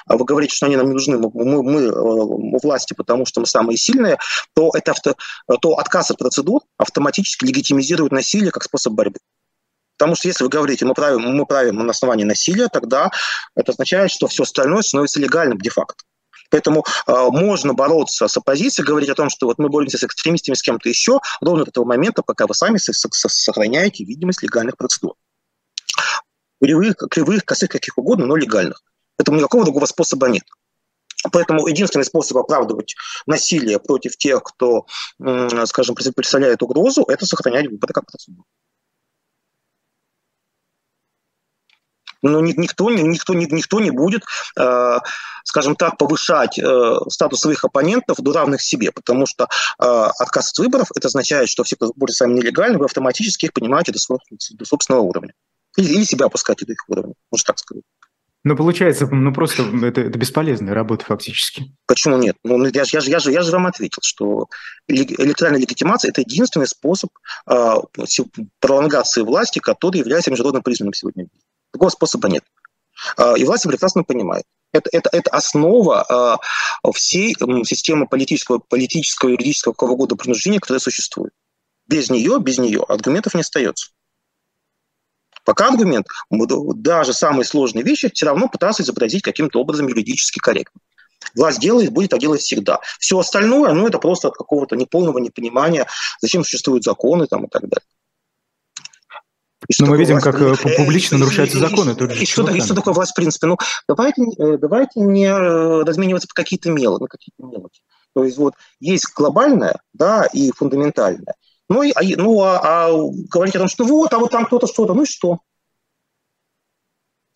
[0.05, 3.41] а вы говорите, что они нам не нужны, мы, мы, мы э, власти, потому что
[3.41, 4.17] мы самые сильные,
[4.55, 5.15] то, это авто,
[5.61, 9.19] то отказ от процедур автоматически легитимизирует насилие как способ борьбы.
[9.97, 13.09] Потому что если вы говорите, мы правим, мы правим на основании насилия, тогда
[13.55, 16.03] это означает, что все остальное становится легальным де-факто.
[16.49, 20.55] Поэтому э, можно бороться с оппозицией, говорить о том, что вот мы боремся с экстремистами,
[20.55, 25.15] с кем-то еще, ровно до того момента, пока вы сами сохраняете видимость легальных процедур.
[26.61, 28.81] Кривых, кривых, косых, каких угодно, но легальных.
[29.17, 30.43] Поэтому никакого другого способа нет.
[31.31, 32.95] Поэтому единственный способ оправдывать
[33.25, 34.85] насилие против тех, кто,
[35.65, 38.45] скажем, представляет угрозу, это сохранять выборы как процедуру.
[42.27, 44.23] Но никто, никто, никто не будет,
[44.57, 44.97] э,
[45.43, 49.85] скажем так, повышать э, статус своих оппонентов до равных себе, потому что э,
[50.19, 53.91] отказ от выборов это означает, что все, кто будет сами нелегально, вы автоматически их понимаете
[53.91, 53.99] до,
[54.51, 55.33] до собственного уровня.
[55.77, 57.83] Или, или себя опускаете до их уровня, можно так сказать.
[58.47, 61.75] Ну, получается, ну просто это, это бесполезная работа фактически.
[61.85, 62.37] Почему нет?
[62.45, 64.47] Ну, я, я, я, же, я же вам ответил, что
[64.87, 67.09] электронная легитимация– это единственный способ
[67.49, 67.75] э,
[68.61, 71.27] пролонгации власти, который является международно признанным сегодня.
[71.77, 72.43] Другого способа нет.
[73.17, 74.45] А, и власть прекрасно понимает.
[74.73, 81.33] Это, это, это основа а, всей системы политического, политического, юридического какого года принуждения, которая существует.
[81.85, 83.91] Без нее, без нее аргументов не остается.
[85.45, 90.81] Пока аргумент, даже самые сложные вещи все равно пытаться изобразить каким-то образом юридически корректно.
[91.35, 92.79] Власть делает, будет так делать всегда.
[92.99, 95.85] Все остальное, ну, это просто от какого-то неполного непонимания,
[96.21, 97.85] зачем существуют законы там, и так далее.
[99.79, 101.91] Но мы видим, как э, публично нарушаются законы.
[101.91, 103.47] И, и, что, и что такое власть в принципе?
[103.47, 107.81] Ну, давайте, э, давайте не э, размениваться по какие-то мелочи, на какие-то мелочи.
[108.13, 111.33] То есть вот есть глобальное, да, и фундаментальное.
[111.69, 112.91] Ну, и, а, ну а, а
[113.29, 115.39] говорить о том, что вот, а вот там кто-то что-то, ну и что?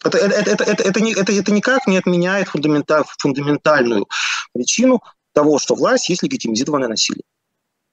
[0.03, 4.07] Это, это, это, это, это, не, это, это никак не отменяет фундаменталь, фундаментальную
[4.53, 5.01] причину
[5.33, 7.23] того, что власть есть легитимизированное насилие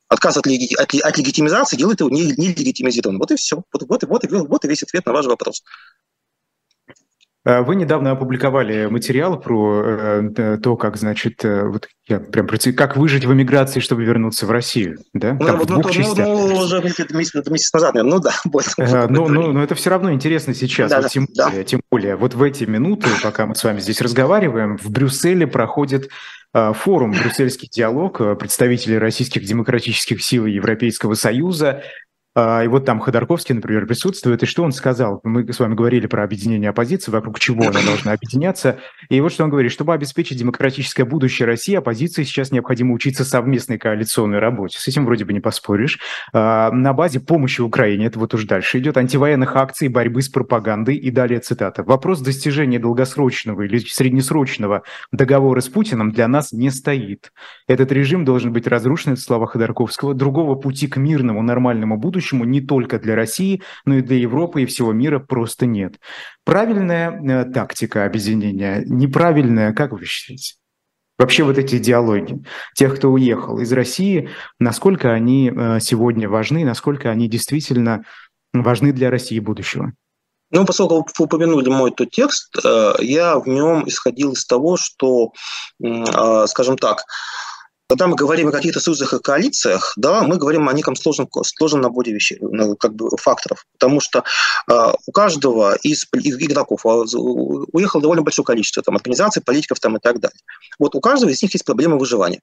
[0.09, 3.21] отказ от, леги, от, от легитимизации делает его нелегитимизированным.
[3.21, 3.63] Вот и все.
[3.73, 5.63] Вот, вот, вот, вот и весь ответ на ваш вопрос.
[7.45, 12.97] А вы недавно опубликовали материал про э, то, как, значит, э, вот я прям как
[12.97, 15.35] выжить в эмиграции, чтобы вернуться в Россию, да?
[15.35, 16.27] Ну, Там ну, в двух ну, частях.
[16.27, 18.33] Ну, ну, уже месяц, месяц назад, ну да.
[18.45, 21.49] Больше, а, ну, ну, но это все равно интересно сейчас, да, вот, тем, да.
[21.49, 22.17] более, тем более.
[22.17, 26.11] Вот в эти минуты, пока мы с вами здесь разговариваем, в Брюсселе проходит
[26.53, 31.83] форум «Брюссельский диалог», представители российских демократических сил и Европейского Союза
[32.37, 34.43] и вот там Ходорковский, например, присутствует.
[34.43, 35.21] И что он сказал?
[35.25, 38.79] Мы с вами говорили про объединение оппозиции, вокруг чего она должна объединяться.
[39.09, 39.73] И вот что он говорит.
[39.73, 44.79] Чтобы обеспечить демократическое будущее России, оппозиции сейчас необходимо учиться совместной коалиционной работе.
[44.79, 45.99] С этим вроде бы не поспоришь.
[46.33, 50.97] А, на базе помощи Украине, это вот уж дальше идет, антивоенных акций, борьбы с пропагандой
[50.97, 51.83] и далее цитата.
[51.83, 57.33] Вопрос достижения долгосрочного или среднесрочного договора с Путиным для нас не стоит.
[57.67, 60.15] Этот режим должен быть разрушен, это слова Ходорковского.
[60.15, 64.63] Другого пути к мирному, нормальному будущему будущему не только для России, но и для Европы
[64.63, 66.01] и всего мира просто нет.
[66.45, 70.55] Правильная э, тактика объединения, неправильная, как вы считаете?
[71.17, 72.45] Вообще вот эти идеологии
[72.75, 78.05] тех, кто уехал из России, насколько они э, сегодня важны, насколько они действительно
[78.53, 79.93] важны для России будущего?
[80.51, 85.33] Ну, поскольку вы упомянули мой тот текст, э, я в нем исходил из того, что,
[86.47, 87.05] скажем так,
[87.89, 91.81] когда мы говорим о каких-то союзах и коалициях, да, мы говорим о неком сложном, сложном
[91.81, 94.25] наборе вещей, ну, как бы факторов, потому что
[94.71, 97.05] э, у каждого из игроков а,
[97.73, 100.39] уехало довольно большое количество там, организаций, политиков там, и так далее.
[100.79, 102.41] Вот у каждого из них есть проблема выживания.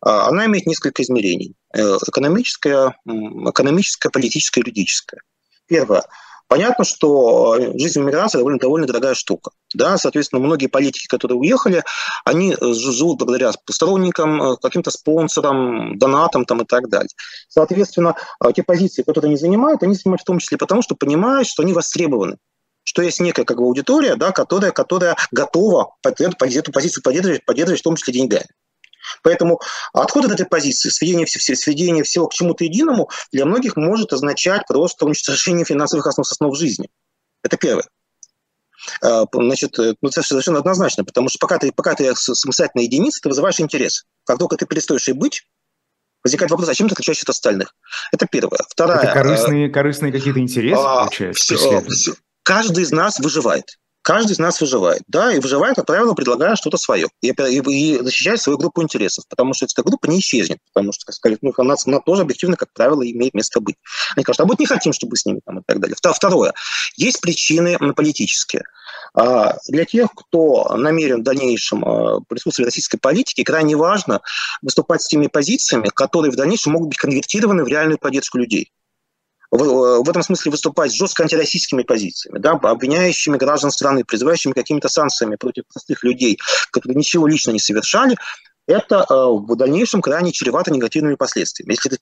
[0.00, 1.54] Она имеет несколько измерений.
[1.72, 5.20] Экономическое, экономическое политическое, юридическое.
[5.66, 6.04] Первое.
[6.52, 9.52] Понятно, что жизнь в эмиграции довольно, довольно дорогая штука.
[9.74, 9.96] Да?
[9.96, 11.82] Соответственно, многие политики, которые уехали,
[12.26, 17.08] они живут благодаря сторонникам, каким-то спонсорам, донатам там, и так далее.
[17.48, 18.16] Соответственно,
[18.54, 21.72] те позиции, которые они занимают, они занимают в том числе потому, что понимают, что они
[21.72, 22.36] востребованы
[22.84, 27.02] что есть некая как бы, аудитория, да, которая, которая готова под эту, под эту позицию
[27.04, 28.46] поддерживать, поддерживать в том числе деньгами.
[29.22, 29.60] Поэтому
[29.92, 35.06] отход от этой позиции, сведение, сведение всего к чему-то единому для многих может означать просто
[35.06, 36.88] уничтожение финансовых основ, основ жизни.
[37.42, 37.84] Это первое.
[39.00, 43.20] А, значит, э, ну, это совершенно однозначно, потому что пока ты, пока ты самостоятельная единица,
[43.22, 44.04] ты вызываешь интерес.
[44.24, 45.46] Как только ты перестаешь и быть,
[46.24, 47.74] возникает вопрос, зачем ты отличаешься от остальных?
[48.12, 48.60] Это первое.
[48.68, 48.98] Второе.
[48.98, 51.56] Это корыстные, корыстные какие-то интересы, а, получается?
[51.56, 56.14] Все, все, каждый из нас выживает каждый из нас выживает, да, и выживает, как правило,
[56.14, 60.18] предлагая что-то свое и, и, и защищает свою группу интересов, потому что эта группа не
[60.20, 63.76] исчезнет, потому что, как сказать, ну, она, она тоже объективно, как правило, имеет место быть.
[64.16, 65.96] Они скажут, а вот не хотим, чтобы с ними там и так далее.
[65.96, 66.52] Второе.
[66.96, 68.64] Есть причины политические.
[69.14, 74.20] А, для тех, кто намерен в дальнейшем а, присутствовать в российской политике, крайне важно
[74.62, 78.72] выступать с теми позициями, которые в дальнейшем могут быть конвертированы в реальную поддержку людей
[79.52, 84.88] в, в этом смысле выступать с жестко антироссийскими позициями, да, обвиняющими граждан страны, призывающими какими-то
[84.88, 86.38] санкциями против простых людей,
[86.70, 88.16] которые ничего лично не совершали,
[88.66, 91.98] это э, в дальнейшем крайне чревато негативными последствиями, если ты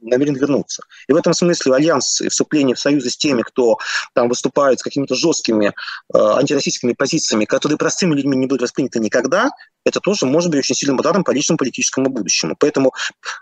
[0.00, 0.82] намерен вернуться.
[1.08, 3.78] И в этом смысле альянс и вступление в союзы с теми, кто
[4.14, 5.72] там выступает с какими-то жесткими э,
[6.12, 9.50] антироссийскими позициями, которые простыми людьми не будут восприняты никогда,
[9.84, 12.56] это тоже может быть очень сильным ударом по личному политическому будущему.
[12.58, 12.92] Поэтому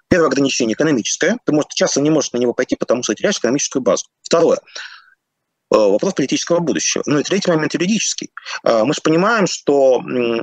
[0.09, 1.39] первое ограничение экономическое.
[1.45, 4.07] Ты может, часто не можешь на него пойти, потому что теряешь экономическую базу.
[4.23, 4.59] Второе
[5.73, 7.03] вопрос политического будущего.
[7.07, 8.31] Ну и третий момент юридический.
[8.65, 10.41] Э, мы же понимаем, что э,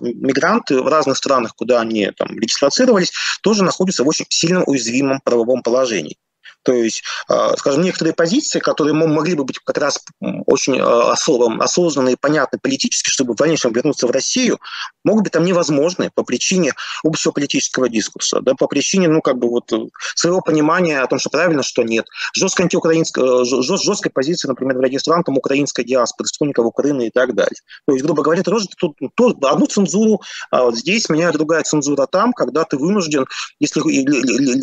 [0.00, 3.12] мигранты в разных странах, куда они там регистрировались,
[3.42, 6.16] тоже находятся в очень сильном уязвимом правовом положении.
[6.62, 10.04] То есть, а, скажем, некоторые позиции, которые могли бы быть как раз
[10.46, 14.58] очень а, осознанные и понятны политически, чтобы в дальнейшем вернуться в Россию,
[15.04, 16.74] могут быть там невозможны по причине
[17.04, 19.72] общего политического дискурса, да, по причине, ну, как бы вот
[20.14, 22.06] своего понимания о том, что правильно, что нет.
[22.34, 27.10] Жесткой антиукраинской, жест, жесткой позиции, например, в ряде стран, там, украинской диаспоры, сторонников Украины и
[27.10, 27.56] так далее.
[27.86, 30.20] То есть, грубо говоря, ты тоже тут то, одну цензуру
[30.50, 33.26] а вот здесь меняет другая цензура там, когда ты вынужден,
[33.60, 33.80] если,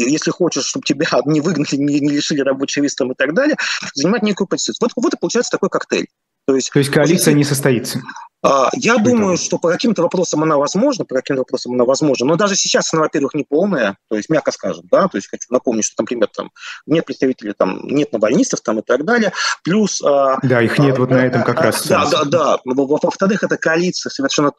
[0.09, 3.57] если хочешь, чтобы тебя не выгнали, не, не лишили рабочего виз и так далее,
[3.93, 4.75] занимать некую позицию.
[4.81, 6.07] Вот, вот и получается такой коктейль.
[6.47, 8.01] То есть, То есть коалиция не состоится?
[8.43, 12.35] А, я думаю, что по каким-то вопросам она возможна, по каким-то вопросам она возможна, но
[12.35, 15.85] даже сейчас она, во-первых, не полная, то есть, мягко скажем, да, то есть хочу напомнить,
[15.85, 16.51] что, например, там
[16.85, 19.99] нет представителей, там нет навальнистов там и так далее, плюс...
[20.03, 21.87] А, да, их нет а, вот на этом как а, раз.
[21.87, 22.59] Да, да, да.
[22.63, 24.51] Во-вторых, эта коалиция совершенно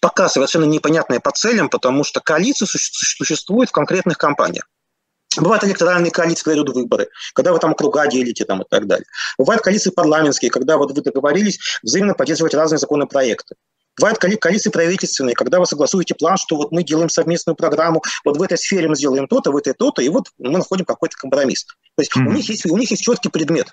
[0.00, 4.68] пока совершенно непонятная по целям, потому что коалиция существует в конкретных компаниях.
[5.38, 9.06] Бывают электоральные коалиции, когда идут выборы, когда вы там округа делите там, и так далее.
[9.38, 13.56] Бывают коалиции парламентские, когда вот вы договорились взаимно поддерживать разные законопроекты.
[13.96, 18.42] Бывают коалиции правительственные, когда вы согласуете план, что вот мы делаем совместную программу, вот в
[18.42, 21.64] этой сфере мы сделаем то-то, в этой то-то, и вот мы находим какой-то компромисс.
[21.64, 22.26] То есть mm-hmm.
[22.26, 23.72] у, них есть, у них есть четкий предмет.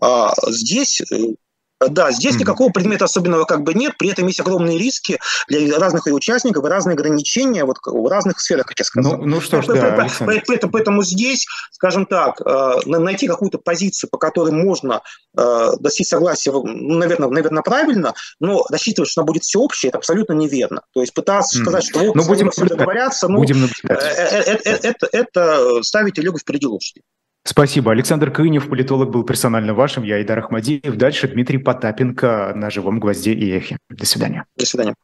[0.00, 1.34] А здесь э,
[1.80, 5.18] да, здесь никакого предмета особенного как бы нет, при этом есть огромные риски
[5.48, 9.18] для разных участников и разные ограничения вот в разных сферах, как я сказал.
[9.18, 14.16] Ну, ну что ж, да, поэтому, поэтому здесь, скажем так, э, найти какую-то позицию, по
[14.16, 15.02] которой можно
[15.36, 20.32] э, достичь согласия, ну, наверное, наверное, правильно, но рассчитывать, что она будет всеобщей, это абсолютно
[20.32, 20.80] неверно.
[20.94, 21.62] То есть пытаться mm-hmm.
[21.62, 26.66] сказать, что вот ну, будем все договорятся, ну, будем это, это, это ставить Олегу впереди
[26.66, 27.02] лошади.
[27.46, 27.92] Спасибо.
[27.92, 30.02] Александр Кынев, политолог, был персонально вашим.
[30.02, 30.96] Я Идар Ахмадиев.
[30.96, 33.78] Дальше Дмитрий Потапенко на «Живом гвозде» и «Эхе».
[33.88, 34.44] До свидания.
[34.56, 34.94] До свидания.